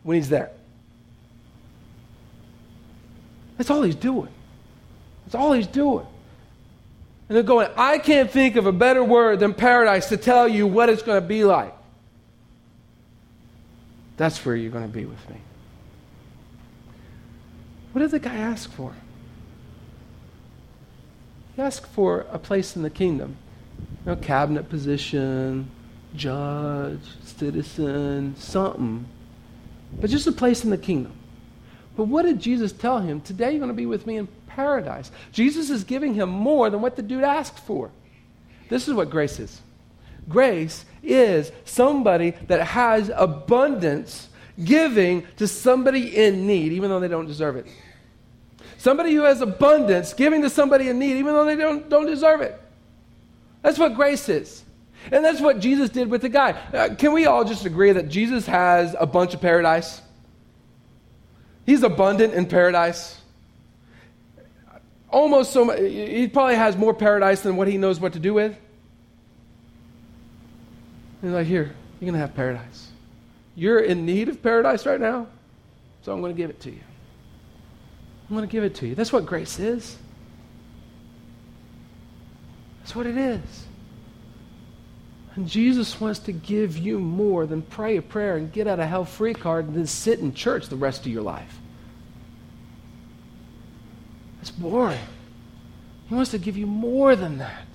when 0.03 0.15
he's 0.15 0.29
there. 0.29 0.51
That's 3.57 3.69
all 3.69 3.83
he's 3.83 3.95
doing. 3.95 4.29
That's 5.29 5.35
all 5.35 5.53
he's 5.53 5.67
doing. 5.67 6.07
And 7.27 7.35
they're 7.35 7.43
going, 7.43 7.69
I 7.77 7.99
can't 7.99 8.31
think 8.31 8.55
of 8.55 8.65
a 8.65 8.71
better 8.71 9.03
word 9.03 9.41
than 9.41 9.53
paradise 9.53 10.09
to 10.09 10.17
tell 10.17 10.47
you 10.47 10.65
what 10.65 10.89
it's 10.89 11.03
going 11.03 11.21
to 11.21 11.27
be 11.27 11.43
like. 11.43 11.71
That's 14.17 14.43
where 14.43 14.55
you're 14.55 14.71
going 14.71 14.87
to 14.87 14.91
be 14.91 15.05
with 15.05 15.29
me. 15.29 15.37
What 17.91 18.01
did 18.01 18.09
the 18.09 18.17
guy 18.17 18.35
ask 18.35 18.71
for? 18.71 18.95
He 21.55 21.61
asked 21.61 21.85
for 21.85 22.25
a 22.31 22.39
place 22.39 22.75
in 22.75 22.81
the 22.81 22.89
kingdom. 22.89 23.37
You 24.05 24.13
know, 24.13 24.15
cabinet 24.15 24.67
position, 24.67 25.69
judge, 26.15 27.01
citizen, 27.23 28.35
something, 28.35 29.05
but 30.01 30.09
just 30.09 30.25
a 30.25 30.31
place 30.31 30.63
in 30.63 30.71
the 30.71 30.77
kingdom. 30.77 31.13
But 31.95 32.05
what 32.05 32.23
did 32.23 32.39
Jesus 32.39 32.71
tell 32.71 32.99
him? 32.99 33.21
Today 33.21 33.51
you're 33.51 33.59
going 33.59 33.69
to 33.69 33.75
be 33.75 33.85
with 33.85 34.07
me 34.07 34.17
in 34.17 34.27
paradise. 34.59 35.11
Jesus 35.31 35.69
is 35.69 35.83
giving 35.83 36.13
him 36.13 36.29
more 36.29 36.69
than 36.69 36.81
what 36.81 36.95
the 36.95 37.01
dude 37.01 37.23
asked 37.23 37.59
for. 37.59 37.91
This 38.67 38.87
is 38.87 38.93
what 38.93 39.09
grace 39.09 39.39
is. 39.39 39.61
Grace 40.27 40.85
is 41.01 41.51
somebody 41.65 42.31
that 42.47 42.61
has 42.67 43.09
abundance 43.15 44.27
giving 44.63 45.25
to 45.37 45.47
somebody 45.47 46.15
in 46.15 46.45
need, 46.45 46.73
even 46.73 46.89
though 46.89 46.99
they 46.99 47.07
don't 47.07 47.25
deserve 47.25 47.55
it. 47.55 47.67
Somebody 48.77 49.13
who 49.13 49.21
has 49.21 49.41
abundance 49.41 50.13
giving 50.13 50.41
to 50.41 50.49
somebody 50.49 50.89
in 50.89 50.99
need, 50.99 51.17
even 51.17 51.33
though 51.33 51.45
they 51.45 51.55
don't, 51.55 51.89
don't 51.89 52.05
deserve 52.05 52.41
it. 52.41 52.59
That's 53.61 53.79
what 53.79 53.95
grace 53.95 54.29
is. 54.29 54.63
And 55.11 55.23
that's 55.23 55.41
what 55.41 55.59
Jesus 55.59 55.89
did 55.89 56.09
with 56.09 56.21
the 56.21 56.29
guy. 56.29 56.51
Uh, 56.51 56.95
can 56.95 57.13
we 57.13 57.25
all 57.25 57.45
just 57.45 57.65
agree 57.65 57.91
that 57.93 58.09
Jesus 58.09 58.45
has 58.45 58.95
a 58.99 59.05
bunch 59.05 59.33
of 59.33 59.41
paradise? 59.41 60.01
He's 61.65 61.83
abundant 61.83 62.33
in 62.33 62.45
paradise. 62.45 63.19
Almost 65.11 65.51
so 65.51 65.65
much, 65.65 65.79
he 65.79 66.27
probably 66.27 66.55
has 66.55 66.77
more 66.77 66.93
paradise 66.93 67.41
than 67.41 67.55
what 67.55 67.67
he 67.67 67.77
knows 67.77 67.99
what 67.99 68.13
to 68.13 68.19
do 68.19 68.33
with. 68.33 68.55
He's 71.21 71.31
like, 71.31 71.47
here, 71.47 71.75
you're 71.99 72.11
going 72.11 72.13
to 72.13 72.19
have 72.19 72.35
paradise. 72.35 72.91
You're 73.55 73.79
in 73.79 74.05
need 74.05 74.29
of 74.29 74.41
paradise 74.41 74.85
right 74.85 74.99
now, 74.99 75.27
so 76.03 76.13
I'm 76.13 76.21
going 76.21 76.33
to 76.33 76.37
give 76.37 76.49
it 76.49 76.59
to 76.61 76.71
you. 76.71 76.79
I'm 78.29 78.35
going 78.35 78.47
to 78.47 78.51
give 78.51 78.63
it 78.63 78.75
to 78.75 78.87
you. 78.87 78.95
That's 78.95 79.11
what 79.11 79.25
grace 79.25 79.59
is. 79.59 79.97
That's 82.79 82.95
what 82.95 83.05
it 83.05 83.17
is. 83.17 83.65
And 85.35 85.47
Jesus 85.47 85.99
wants 85.99 86.19
to 86.19 86.31
give 86.31 86.77
you 86.77 86.99
more 86.99 87.45
than 87.45 87.61
pray 87.61 87.97
a 87.97 88.01
prayer 88.01 88.37
and 88.37 88.51
get 88.51 88.67
out 88.67 88.79
of 88.79 88.87
hell 88.87 89.05
free 89.05 89.33
card 89.33 89.67
and 89.67 89.75
then 89.75 89.87
sit 89.87 90.19
in 90.19 90.33
church 90.33 90.67
the 90.67 90.75
rest 90.75 91.01
of 91.01 91.11
your 91.11 91.21
life. 91.21 91.58
Boring. 94.51 94.99
He 96.07 96.15
wants 96.15 96.31
to 96.31 96.37
give 96.37 96.57
you 96.57 96.65
more 96.65 97.15
than 97.15 97.37
that. 97.37 97.65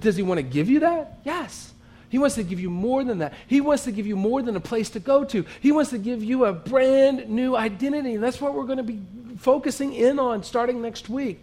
Does 0.00 0.16
he 0.16 0.22
want 0.22 0.38
to 0.38 0.42
give 0.42 0.68
you 0.68 0.80
that? 0.80 1.18
Yes. 1.24 1.72
He 2.08 2.18
wants 2.18 2.36
to 2.36 2.42
give 2.42 2.60
you 2.60 2.70
more 2.70 3.02
than 3.02 3.18
that. 3.18 3.34
He 3.46 3.60
wants 3.60 3.84
to 3.84 3.92
give 3.92 4.06
you 4.06 4.16
more 4.16 4.42
than 4.42 4.54
a 4.54 4.60
place 4.60 4.90
to 4.90 5.00
go 5.00 5.24
to. 5.24 5.44
He 5.60 5.72
wants 5.72 5.90
to 5.90 5.98
give 5.98 6.22
you 6.22 6.44
a 6.44 6.52
brand 6.52 7.28
new 7.28 7.56
identity. 7.56 8.16
That's 8.16 8.40
what 8.40 8.54
we're 8.54 8.64
going 8.64 8.78
to 8.78 8.84
be 8.84 9.00
focusing 9.38 9.92
in 9.92 10.18
on 10.18 10.42
starting 10.42 10.80
next 10.80 11.08
week. 11.08 11.42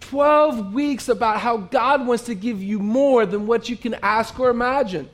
12 0.00 0.74
weeks 0.74 1.08
about 1.08 1.40
how 1.40 1.56
God 1.56 2.06
wants 2.06 2.24
to 2.24 2.34
give 2.34 2.62
you 2.62 2.78
more 2.78 3.24
than 3.24 3.46
what 3.46 3.68
you 3.68 3.76
can 3.76 3.94
ask 4.02 4.38
or 4.38 4.50
imagine. 4.50 5.08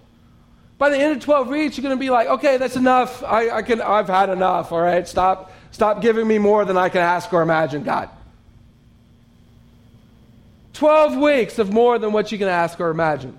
By 0.78 0.90
the 0.90 0.98
end 0.98 1.16
of 1.16 1.22
12 1.22 1.48
weeks, 1.48 1.76
you're 1.76 1.82
going 1.82 1.96
to 1.96 2.00
be 2.00 2.10
like, 2.10 2.28
okay, 2.28 2.56
that's 2.56 2.76
enough. 2.76 3.22
I, 3.22 3.50
I 3.50 3.62
can, 3.62 3.80
I've 3.80 4.08
had 4.08 4.30
enough, 4.30 4.72
all 4.72 4.80
right? 4.80 5.06
Stop, 5.06 5.52
stop 5.70 6.00
giving 6.00 6.26
me 6.26 6.38
more 6.38 6.64
than 6.64 6.76
I 6.76 6.88
can 6.88 7.00
ask 7.00 7.32
or 7.32 7.42
imagine, 7.42 7.82
God. 7.82 8.10
12 10.74 11.16
weeks 11.16 11.58
of 11.58 11.72
more 11.72 11.98
than 11.98 12.12
what 12.12 12.30
you 12.30 12.38
can 12.38 12.48
ask 12.48 12.78
or 12.78 12.90
imagine. 12.90 13.36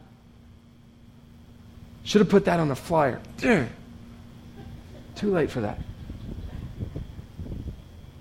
Should 2.03 2.19
have 2.19 2.29
put 2.29 2.45
that 2.45 2.59
on 2.59 2.69
a 2.71 2.75
flyer. 2.75 3.21
Too 3.37 3.67
late 5.21 5.49
for 5.49 5.61
that. 5.61 5.79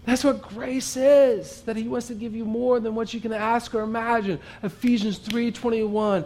That's 0.04 0.24
what 0.24 0.40
grace 0.40 0.96
is, 0.96 1.60
that 1.62 1.76
he 1.76 1.86
wants 1.86 2.06
to 2.06 2.14
give 2.14 2.34
you 2.34 2.44
more 2.44 2.80
than 2.80 2.94
what 2.94 3.12
you 3.12 3.20
can 3.20 3.32
ask 3.32 3.74
or 3.74 3.82
imagine. 3.82 4.40
Ephesians 4.62 5.18
3:21. 5.18 6.24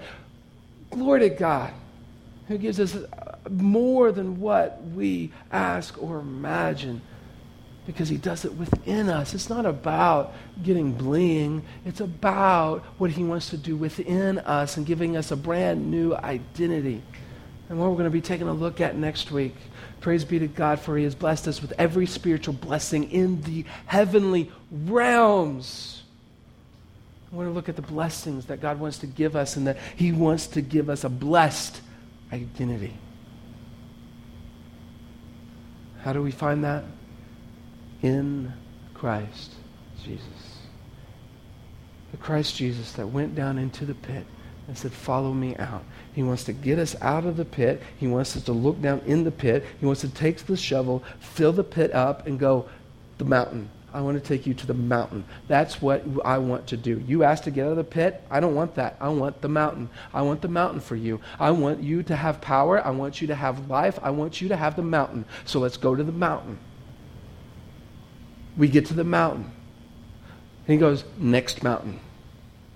Glory 0.90 1.21
to 1.21 1.31
God, 1.31 1.73
who 2.47 2.59
gives 2.59 2.79
us 2.79 2.97
more 3.51 4.12
than 4.12 4.38
what 4.38 4.83
we 4.95 5.33
ask 5.51 6.01
or 6.01 6.21
imagine 6.21 7.01
because 7.87 8.09
he 8.09 8.16
does 8.16 8.45
it 8.45 8.55
within 8.55 9.09
us. 9.09 9.35
It's 9.35 9.49
not 9.49 9.66
about 9.66 10.35
getting 10.62 10.92
bling, 10.92 11.64
it's 11.85 12.01
about 12.01 12.85
what 12.99 13.11
he 13.11 13.25
wants 13.25 13.51
to 13.51 13.57
do 13.57 13.77
within 13.77 14.38
us 14.38 14.77
and 14.77 14.87
giving 14.87 15.16
us 15.16 15.31
a 15.31 15.37
brand 15.37 15.90
new 15.90 16.14
identity. 16.14 17.03
And 17.68 17.81
what 17.81 17.88
we're 17.88 17.97
going 17.97 18.05
to 18.05 18.11
be 18.11 18.21
taking 18.21 18.49
a 18.49 18.53
look 18.53 18.81
at 18.81 18.97
next 18.97 19.31
week. 19.31 19.55
Praise 20.03 20.25
be 20.25 20.38
to 20.40 20.49
God, 20.49 20.81
for 20.81 20.99
He 20.99 21.05
has 21.05 21.14
blessed 21.14 21.49
us 21.49 21.62
with 21.62 21.73
every 21.79 22.07
spiritual 22.07 22.55
blessing 22.55 23.11
in 23.11 23.40
the 23.42 23.64
heavenly 23.87 24.51
realms. 24.71 26.03
I 27.33 27.37
want 27.37 27.49
to 27.49 27.53
look 27.53 27.68
at 27.71 27.77
the 27.77 27.83
blessings 27.83 28.47
that 28.47 28.61
God 28.61 28.79
wants 28.79 28.99
to 28.99 29.07
give 29.07 29.37
us 29.37 29.57
and 29.57 29.66
that 29.68 29.79
He 29.97 30.12
wants 30.12 30.49
to 30.49 30.61
give 30.61 30.90
us 30.90 31.05
a 31.05 31.09
blessed 31.09 31.81
identity. 32.33 32.95
How 36.03 36.12
do 36.12 36.21
we 36.21 36.33
find 36.33 36.64
that? 36.64 36.85
In 38.03 38.53
Christ 38.95 39.53
Jesus. 40.05 40.59
The 42.11 42.17
Christ 42.19 42.57
Jesus 42.57 42.93
that 42.93 43.07
went 43.07 43.35
down 43.35 43.59
into 43.59 43.87
the 43.87 43.95
pit 43.95 44.27
and 44.69 44.77
said, 44.77 44.93
Follow 44.93 45.33
me 45.33 45.57
out. 45.57 45.85
He 46.12 46.23
wants 46.23 46.45
to 46.45 46.53
get 46.53 46.79
us 46.79 46.95
out 47.01 47.25
of 47.25 47.37
the 47.37 47.45
pit. 47.45 47.83
He 47.99 48.07
wants 48.07 48.37
us 48.37 48.45
to 48.45 48.53
look 48.53 48.81
down 48.81 49.01
in 49.07 49.25
the 49.25 49.31
pit. 49.31 49.65
He 49.81 49.87
wants 49.87 50.03
to 50.03 50.09
take 50.09 50.38
the 50.38 50.57
shovel, 50.57 51.03
fill 51.21 51.53
the 51.53 51.65
pit 51.65 51.93
up, 51.95 52.27
and 52.27 52.38
go, 52.38 52.69
The 53.19 53.25
mountain. 53.25 53.71
I 53.95 54.01
want 54.01 54.23
to 54.23 54.27
take 54.27 54.47
you 54.47 54.55
to 54.55 54.67
the 54.67 54.75
mountain. 54.75 55.25
That's 55.49 55.83
what 55.83 56.03
I 56.25 56.38
want 56.38 56.67
to 56.69 56.79
do. 56.79 57.03
You 57.07 57.25
asked 57.25 57.45
to 57.45 57.51
get 57.51 57.67
out 57.67 57.73
of 57.73 57.77
the 57.77 57.85
pit. 57.85 58.23
I 58.31 58.41
don't 58.41 58.55
want 58.55 58.75
that. 58.77 58.97
I 59.01 59.11
want 59.11 59.43
the 59.43 59.49
mountain. 59.49 59.91
I 60.15 60.23
want 60.23 60.41
the 60.41 60.49
mountain 60.49 60.81
for 60.81 60.97
you. 60.97 61.21
I 61.38 61.51
want 61.51 61.83
you 61.83 62.03
to 62.05 62.17
have 62.17 62.41
power. 62.41 62.85
I 62.85 62.91
want 62.91 63.21
you 63.21 63.27
to 63.27 63.35
have 63.35 63.69
life. 63.69 63.99
I 64.03 64.11
want 64.11 64.41
you 64.41 64.49
to 64.49 64.57
have 64.57 64.77
the 64.77 64.83
mountain. 64.83 65.27
So 65.45 65.61
let's 65.61 65.77
go 65.77 65.95
to 65.95 66.03
the 66.03 66.12
mountain. 66.12 66.59
We 68.57 68.69
get 68.69 68.87
to 68.87 68.95
the 68.95 69.05
mountain. 69.05 69.45
And 69.45 70.75
he 70.75 70.77
goes, 70.77 71.05
Next 71.19 71.62
mountain. 71.62 72.01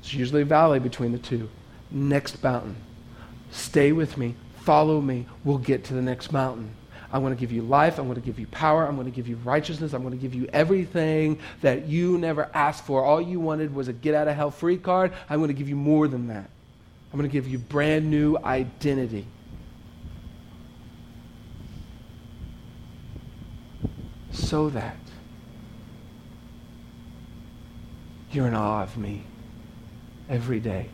It's 0.01 0.15
usually 0.15 0.43
a 0.43 0.47
valley 0.47 0.79
between 0.79 1.12
the 1.12 1.19
two 1.19 1.49
next 1.91 2.43
mountain. 2.43 2.77
Stay 3.51 3.93
with 3.93 4.17
me. 4.17 4.35
Follow 4.61 5.01
me. 5.01 5.27
We'll 5.45 5.59
get 5.59 5.85
to 5.85 5.95
the 5.95 6.03
next 6.03 6.33
mountain. 6.33 6.75
I 7.12 7.19
want 7.19 7.37
to 7.37 7.41
give 7.41 7.53
you 7.53 7.62
life. 7.62 7.99
I'm 7.99 8.07
going 8.07 8.21
to 8.21 8.27
give 8.27 8.39
you 8.39 8.49
power. 8.49 8.87
I'm 8.87 8.97
going 8.97 9.07
to 9.07 9.15
give 9.15 9.29
you 9.29 9.37
righteousness. 9.37 9.93
I'm 9.93 10.03
going 10.03 10.15
to 10.15 10.21
give 10.21 10.35
you 10.35 10.49
everything 10.53 11.39
that 11.62 11.87
you 11.87 12.19
never 12.19 12.51
asked 12.53 12.85
for. 12.85 13.05
All 13.05 13.21
you 13.21 13.39
wanted 13.39 13.75
was 13.75 13.89
a 13.89 13.93
get 13.93 14.15
out 14.15 14.29
of 14.29 14.35
hell 14.35 14.51
free 14.51 14.77
card. 14.77 15.12
I'm 15.31 15.39
going 15.39 15.49
to 15.49 15.55
give 15.55 15.69
you 15.69 15.77
more 15.77 16.09
than 16.09 16.29
that. 16.29 16.51
I'm 17.12 17.19
going 17.19 17.31
to 17.31 17.33
give 17.33 17.47
you 17.47 17.59
brand 17.59 18.11
new 18.11 18.37
identity. 18.39 19.27
So 24.33 24.69
that 24.71 24.97
you're 28.37 28.46
in 28.46 28.55
awe 28.55 28.83
of 28.83 28.99
me 28.99 29.25
every 30.29 30.61
day 30.61 30.90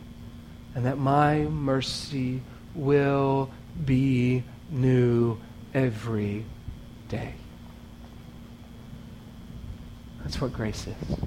and 0.76 0.86
that 0.86 0.96
my 0.96 1.40
mercy 1.40 2.40
will 2.74 3.50
be 3.84 4.44
new 4.70 5.36
every 5.74 6.44
day. 7.08 7.34
That's 10.22 10.40
what 10.40 10.52
grace 10.52 10.86
is. 10.86 11.18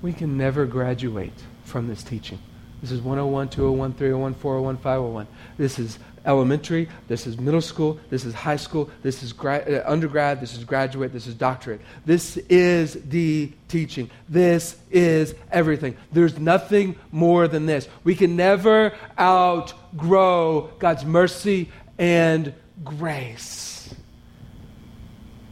We 0.00 0.12
can 0.12 0.38
never 0.38 0.64
graduate 0.64 1.42
from 1.64 1.88
this 1.88 2.04
teaching. 2.04 2.38
This 2.80 2.92
is 2.92 3.00
101, 3.00 3.48
201, 3.48 3.94
301, 3.94 4.34
401, 4.34 4.76
501. 4.76 5.26
This 5.58 5.78
is 5.78 5.98
elementary, 6.24 6.88
this 7.08 7.26
is 7.26 7.38
middle 7.38 7.60
school, 7.60 7.98
this 8.10 8.24
is 8.24 8.34
high 8.34 8.56
school, 8.56 8.90
this 9.02 9.22
is 9.22 9.32
gra- 9.32 9.64
uh, 9.68 9.90
undergrad, 9.90 10.40
this 10.40 10.56
is 10.56 10.64
graduate, 10.64 11.12
this 11.12 11.26
is 11.26 11.34
doctorate. 11.34 11.80
This 12.04 12.36
is 12.36 12.98
the 13.08 13.52
teaching. 13.68 14.10
This 14.28 14.76
is 14.90 15.34
everything. 15.50 15.96
There's 16.12 16.38
nothing 16.38 16.96
more 17.10 17.48
than 17.48 17.66
this. 17.66 17.88
We 18.04 18.14
can 18.14 18.36
never 18.36 18.92
outgrow 19.18 20.70
God's 20.78 21.04
mercy 21.04 21.70
and 21.98 22.54
grace. 22.84 23.94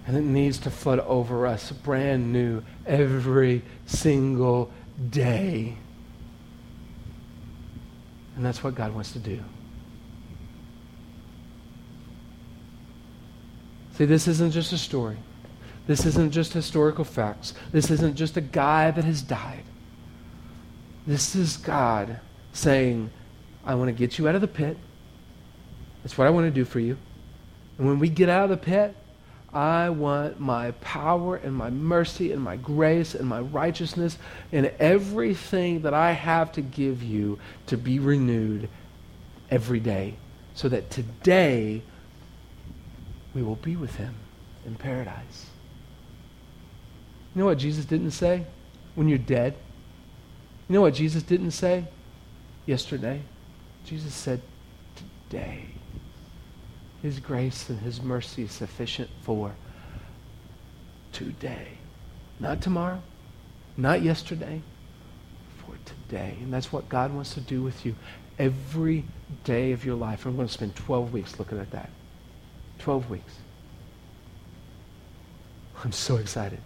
And 0.07 0.16
it 0.16 0.22
needs 0.22 0.59
to 0.59 0.70
flood 0.70 0.99
over 1.01 1.47
us 1.47 1.70
brand 1.70 2.32
new 2.32 2.62
every 2.86 3.62
single 3.86 4.72
day. 5.09 5.76
And 8.36 8.45
that's 8.45 8.64
what 8.64 8.74
God 8.74 8.95
wants 8.95 9.12
to 9.12 9.18
do. 9.18 9.40
See, 14.01 14.07
this 14.07 14.26
isn't 14.28 14.53
just 14.53 14.72
a 14.72 14.78
story. 14.78 15.18
This 15.86 16.07
isn't 16.07 16.30
just 16.30 16.55
historical 16.55 17.05
facts. 17.05 17.53
This 17.70 17.90
isn't 17.90 18.16
just 18.16 18.38
a 18.38 18.40
guy 18.40 18.90
that 18.90 19.05
has 19.05 19.20
died. 19.20 19.64
This 21.07 21.34
is 21.34 21.59
God 21.59 22.18
saying, 22.55 23.11
I 23.62 23.74
want 23.74 23.88
to 23.88 23.92
get 23.92 24.16
you 24.16 24.26
out 24.26 24.34
of 24.34 24.40
the 24.40 24.48
pit. 24.48 24.78
That's 26.03 26.16
what 26.16 26.26
I 26.26 26.30
want 26.30 26.46
to 26.46 26.51
do 26.51 26.64
for 26.64 26.80
you. 26.80 26.96
And 27.76 27.86
when 27.86 27.98
we 27.98 28.09
get 28.09 28.30
out 28.30 28.44
of 28.44 28.48
the 28.48 28.57
pit, 28.57 28.96
I 29.53 29.90
want 29.90 30.40
my 30.40 30.70
power 30.80 31.36
and 31.36 31.55
my 31.55 31.68
mercy 31.68 32.32
and 32.32 32.40
my 32.40 32.57
grace 32.57 33.14
and 33.14 33.28
my 33.28 33.40
righteousness 33.40 34.16
and 34.51 34.72
everything 34.78 35.82
that 35.82 35.92
I 35.92 36.12
have 36.12 36.53
to 36.53 36.62
give 36.62 37.03
you 37.03 37.38
to 37.66 37.76
be 37.76 37.98
renewed 37.98 38.70
every 39.51 39.78
day 39.78 40.14
so 40.55 40.70
that 40.70 40.88
today 40.88 41.82
we 43.35 43.43
will 43.43 43.57
be 43.57 43.76
with 43.76 43.97
him 43.97 44.14
in 44.66 44.74
paradise. 44.74 45.47
You 47.35 47.41
know 47.41 47.47
what 47.47 47.59
Jesus 47.59 47.85
didn't 47.85 48.11
say 48.11 48.45
when 48.95 49.09
you're 49.09 49.18
dead? 49.18 49.55
You 50.68 50.74
know 50.74 50.81
what 50.83 50.95
Jesus 50.95 51.22
didn't 51.22 51.53
say 51.53 51.85
yesterday? 52.66 53.22
Jesus 53.85 54.14
said, 54.14 54.41
today. 55.28 55.64
His 57.03 57.18
grace 57.18 57.68
and 57.70 57.81
His 57.81 58.03
mercy 58.03 58.43
is 58.43 58.53
sufficient 58.53 59.11
for 59.22 59.55
today. 61.12 61.68
Not 62.39 62.61
tomorrow, 62.61 63.03
not 63.76 64.03
yesterday, 64.03 64.61
for 65.59 65.74
today. 65.85 66.37
And 66.41 66.53
that's 66.53 66.72
what 66.72 66.89
God 66.89 67.12
wants 67.12 67.35
to 67.35 67.41
do 67.41 67.62
with 67.62 67.87
you 67.87 67.95
every 68.39 69.05
day 69.45 69.72
of 69.72 69.85
your 69.85 69.95
life. 69.95 70.26
I'm 70.26 70.37
going 70.37 70.49
to 70.49 70.53
spend 70.53 70.74
12 70.74 71.12
weeks 71.12 71.39
looking 71.39 71.59
at 71.59 71.70
that. 71.70 71.91
12 72.81 73.11
weeks. 73.11 73.35
I'm 75.85 75.93
so 75.93 76.16
excited. 76.16 76.61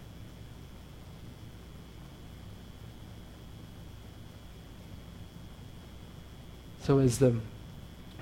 So 6.82 6.98
as 6.98 7.18
the 7.18 7.36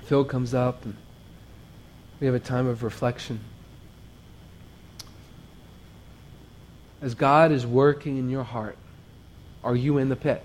Phil 0.03 0.23
comes 0.25 0.53
up 0.53 0.85
and 0.85 0.95
we 2.19 2.27
have 2.27 2.35
a 2.35 2.39
time 2.39 2.67
of 2.67 2.83
reflection. 2.83 3.39
As 7.01 7.15
God 7.15 7.51
is 7.51 7.65
working 7.65 8.17
in 8.17 8.29
your 8.29 8.43
heart, 8.43 8.77
are 9.63 9.75
you 9.75 9.97
in 9.97 10.07
the 10.09 10.15
pit? 10.15 10.43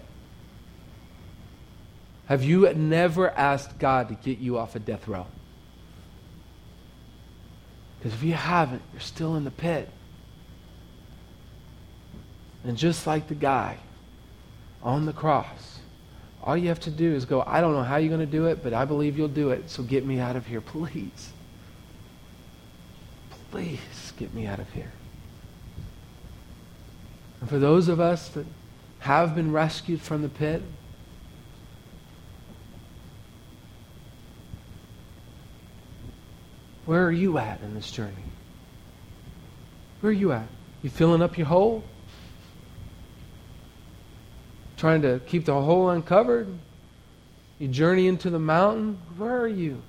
Have 2.26 2.42
you 2.42 2.72
never 2.74 3.30
asked 3.30 3.78
God 3.78 4.08
to 4.08 4.14
get 4.14 4.38
you 4.38 4.58
off 4.58 4.74
a 4.74 4.80
death 4.80 5.06
row? 5.06 5.26
Because 7.98 8.14
if 8.14 8.22
you 8.22 8.34
haven't, 8.34 8.82
you're 8.92 9.00
still 9.00 9.36
in 9.36 9.44
the 9.44 9.50
pit. 9.50 9.88
And 12.64 12.76
just 12.76 13.06
like 13.06 13.28
the 13.28 13.34
guy 13.34 13.78
on 14.82 15.06
the 15.06 15.12
cross, 15.12 15.80
all 16.42 16.56
you 16.56 16.68
have 16.68 16.80
to 16.80 16.90
do 16.90 17.14
is 17.14 17.24
go, 17.24 17.42
I 17.42 17.60
don't 17.60 17.72
know 17.72 17.82
how 17.82 17.96
you're 17.96 18.14
going 18.14 18.24
to 18.24 18.26
do 18.26 18.46
it, 18.46 18.62
but 18.62 18.72
I 18.72 18.84
believe 18.84 19.18
you'll 19.18 19.28
do 19.28 19.50
it, 19.50 19.68
so 19.68 19.82
get 19.82 20.04
me 20.04 20.20
out 20.20 20.36
of 20.36 20.46
here, 20.46 20.60
please. 20.60 21.32
Please 23.50 24.12
get 24.16 24.32
me 24.34 24.46
out 24.46 24.58
of 24.58 24.70
here. 24.72 24.92
And 27.40 27.48
for 27.48 27.58
those 27.58 27.88
of 27.88 28.00
us 28.00 28.28
that 28.30 28.46
have 29.00 29.34
been 29.34 29.52
rescued 29.52 30.00
from 30.00 30.22
the 30.22 30.28
pit, 30.28 30.62
where 36.88 37.04
are 37.04 37.12
you 37.12 37.36
at 37.36 37.60
in 37.60 37.74
this 37.74 37.90
journey? 37.90 38.14
Where 40.00 40.08
are 40.08 40.14
you 40.14 40.32
at? 40.32 40.48
You 40.80 40.88
filling 40.88 41.20
up 41.20 41.36
your 41.36 41.46
hole? 41.46 41.84
Trying 44.78 45.02
to 45.02 45.20
keep 45.26 45.44
the 45.44 45.52
hole 45.52 45.90
uncovered? 45.90 46.48
You 47.58 47.68
journey 47.68 48.06
into 48.06 48.30
the 48.30 48.38
mountain? 48.38 48.98
Where 49.18 49.38
are 49.38 49.46
you? 49.46 49.82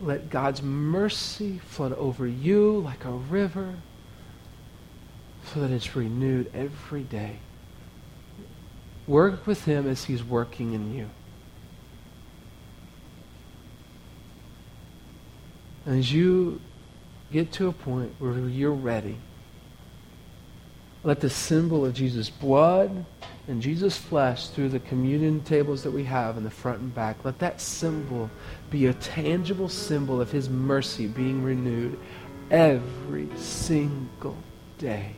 Let 0.00 0.30
God's 0.30 0.62
mercy 0.62 1.58
flood 1.58 1.92
over 1.92 2.26
you 2.26 2.78
like 2.78 3.04
a 3.04 3.10
river 3.10 3.74
so 5.52 5.60
that 5.60 5.70
it's 5.70 5.94
renewed 5.94 6.50
every 6.54 7.02
day. 7.02 7.36
Work 9.06 9.46
with 9.46 9.66
Him 9.66 9.86
as 9.86 10.04
He's 10.04 10.24
working 10.24 10.72
in 10.72 10.94
you. 10.94 11.10
As 15.86 16.12
you 16.12 16.60
get 17.32 17.52
to 17.52 17.68
a 17.68 17.72
point 17.72 18.14
where 18.18 18.38
you're 18.38 18.72
ready, 18.72 19.16
let 21.04 21.20
the 21.20 21.30
symbol 21.30 21.84
of 21.84 21.94
Jesus' 21.94 22.30
blood 22.30 23.04
and 23.48 23.60
Jesus' 23.60 23.96
flesh 23.96 24.48
through 24.48 24.68
the 24.68 24.78
communion 24.78 25.40
tables 25.40 25.82
that 25.82 25.90
we 25.90 26.04
have 26.04 26.36
in 26.36 26.44
the 26.44 26.50
front 26.50 26.78
and 26.78 26.94
back, 26.94 27.24
let 27.24 27.40
that 27.40 27.60
symbol 27.60 28.30
be 28.70 28.86
a 28.86 28.94
tangible 28.94 29.68
symbol 29.68 30.20
of 30.20 30.30
his 30.30 30.48
mercy 30.48 31.08
being 31.08 31.42
renewed 31.42 31.98
every 32.50 33.28
single 33.36 34.36
day. 34.78 35.16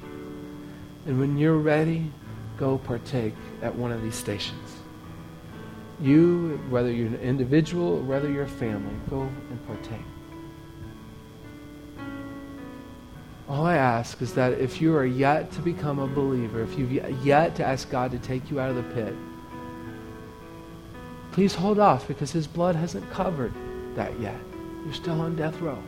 And 1.05 1.21
when 1.21 1.37
you're 1.37 1.59
ready, 1.59 2.11
go 2.57 2.79
partake 2.79 3.35
at 3.61 3.75
one 3.75 3.93
of 3.93 4.03
these 4.03 4.15
stations. 4.15 4.77
You, 6.01 6.61
whether 6.71 6.91
you're 6.91 7.09
an 7.09 7.17
individual 7.17 7.99
or 7.99 8.03
whether 8.03 8.31
you're 8.31 8.45
a 8.45 8.49
family, 8.49 8.95
go 9.11 9.21
and 9.21 9.67
partake. 9.67 10.14
All 13.49 13.67
I 13.67 13.77
ask 13.77 14.23
is 14.23 14.35
that 14.35 14.53
if 14.53 14.81
you 14.81 14.97
are 14.97 15.05
yet 15.05 15.53
to 15.53 15.61
become 15.61 15.99
a 15.99 16.07
believer, 16.07 16.63
if 16.63 16.79
you've 16.79 16.93
yet 17.25 17.55
to 17.57 17.65
ask 17.65 17.91
God 17.91 18.11
to 18.13 18.19
take 18.19 18.51
you 18.51 18.59
out 18.59 18.71
of 18.71 18.77
the 18.77 18.95
pit, 18.95 19.15
please 21.33 21.55
hold 21.55 21.79
off 21.79 22.09
because 22.09 22.33
His 22.33 22.47
blood 22.47 22.75
hasn't 22.75 23.09
covered 23.11 23.53
that 23.97 24.19
yet. 24.19 24.41
You're 24.85 24.95
still 24.95 25.21
on 25.21 25.37
death 25.37 25.61
row. 25.61 25.83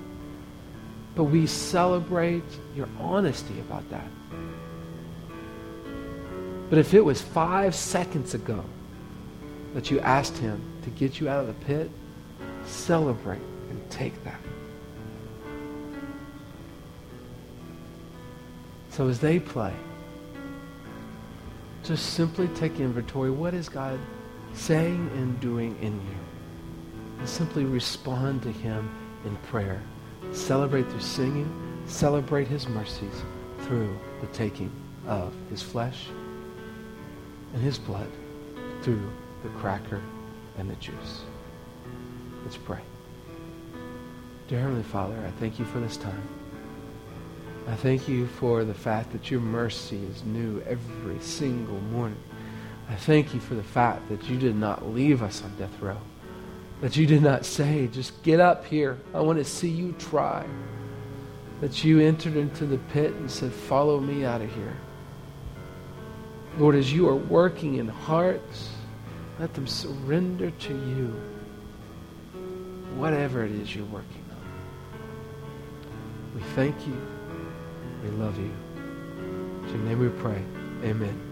But 1.15 1.25
we 1.25 1.47
celebrate 1.47 2.45
your 2.75 2.89
honesty 3.01 3.59
about 3.61 3.89
that. 3.89 4.09
But 6.69 6.79
if 6.79 6.93
it 6.93 7.03
was 7.03 7.23
five 7.23 7.75
seconds 7.75 8.35
ago 8.35 8.63
that 9.73 9.91
you 9.91 9.99
asked 10.01 10.37
Him 10.37 10.61
to 10.83 10.91
get 10.91 11.21
you 11.21 11.29
out 11.31 11.41
of 11.41 11.47
the 11.47 11.65
pit, 11.65 11.91
celebrate 12.67 13.41
and 13.71 13.91
take 13.91 14.23
that. 14.25 14.41
So 18.97 19.09
as 19.09 19.21
they 19.21 19.39
play, 19.39 19.75
just 21.83 22.15
simply 22.15 22.49
take 22.49 22.81
inventory. 22.81 23.31
What 23.31 23.53
is 23.53 23.69
God 23.69 24.01
saying 24.55 25.11
and 25.17 25.39
doing 25.39 25.77
in 25.83 25.93
you? 25.93 26.17
And 27.19 27.29
simply 27.29 27.67
respond 27.67 28.43
to 28.45 28.51
him 28.51 28.89
in 29.27 29.37
prayer. 29.49 29.83
Celebrate 30.33 30.89
through 30.89 31.01
singing. 31.01 31.83
Celebrate 31.85 32.49
his 32.49 32.69
mercies 32.69 33.23
through 33.65 33.95
the 34.23 34.29
taking 34.29 34.73
of 35.07 35.35
his 35.51 35.61
flesh 35.61 36.07
and 37.53 37.63
his 37.63 37.79
blood 37.79 38.09
through 38.81 39.13
the 39.43 39.51
cracker 39.51 40.01
and 40.57 40.71
the 40.71 40.77
juice. 40.77 41.21
Let's 42.45 42.57
pray. 42.57 42.81
Dear 44.49 44.61
Heavenly 44.61 44.85
Father, 44.85 45.23
I 45.27 45.31
thank 45.33 45.59
you 45.59 45.67
for 45.67 45.81
this 45.81 45.99
time. 45.99 46.27
I 47.69 47.75
thank 47.75 48.09
you 48.09 48.27
for 48.27 48.65
the 48.65 48.75
fact 48.75 49.11
that 49.13 49.31
your 49.31 49.41
mercy 49.41 50.01
is 50.05 50.25
new 50.25 50.61
every 50.63 51.19
single 51.21 51.81
morning. 51.81 52.23
I 52.89 52.95
thank 52.95 53.35
you 53.35 53.41
for 53.41 53.55
the 53.55 53.63
fact 53.63 54.09
that 54.09 54.29
you 54.29 54.39
did 54.39 54.55
not 54.55 54.89
leave 54.89 55.21
us 55.23 55.43
on 55.43 55.57
death 55.57 55.81
row. 55.81 55.99
That 56.81 56.97
you 56.97 57.07
did 57.07 57.23
not 57.23 57.45
say, 57.45 57.89
just 57.89 58.23
get 58.23 58.39
up 58.39 58.65
here. 58.67 58.99
I 59.13 59.21
want 59.21 59.39
to 59.39 59.45
see 59.45 59.69
you 59.69 59.93
try. 59.99 60.47
That 61.61 61.83
you 61.83 61.99
entered 62.01 62.37
into 62.37 62.67
the 62.67 62.79
pit 62.79 63.13
and 63.15 63.29
said, 63.29 63.53
follow 63.53 63.99
me 63.99 64.25
out 64.25 64.43
of 64.43 64.55
here. 64.55 64.77
Lord, 66.59 66.77
as 66.77 66.93
you 66.93 67.09
are 67.09 67.17
working 67.17 67.77
in 67.77 67.89
hearts, 67.89 68.71
let 69.41 69.53
them 69.55 69.67
surrender 69.67 70.51
to 70.51 70.73
you 70.73 71.21
whatever 72.95 73.45
it 73.45 73.51
is 73.51 73.75
you're 73.75 73.85
working 73.87 74.25
on. 74.31 74.37
We 76.35 76.43
thank 76.55 76.87
you. 76.87 77.16
We 78.07 78.13
love 78.13 78.39
you. 78.39 78.55
In 78.77 79.69
your 79.69 79.79
name 79.79 79.99
we 79.99 80.09
pray. 80.11 80.41
Amen. 80.85 81.26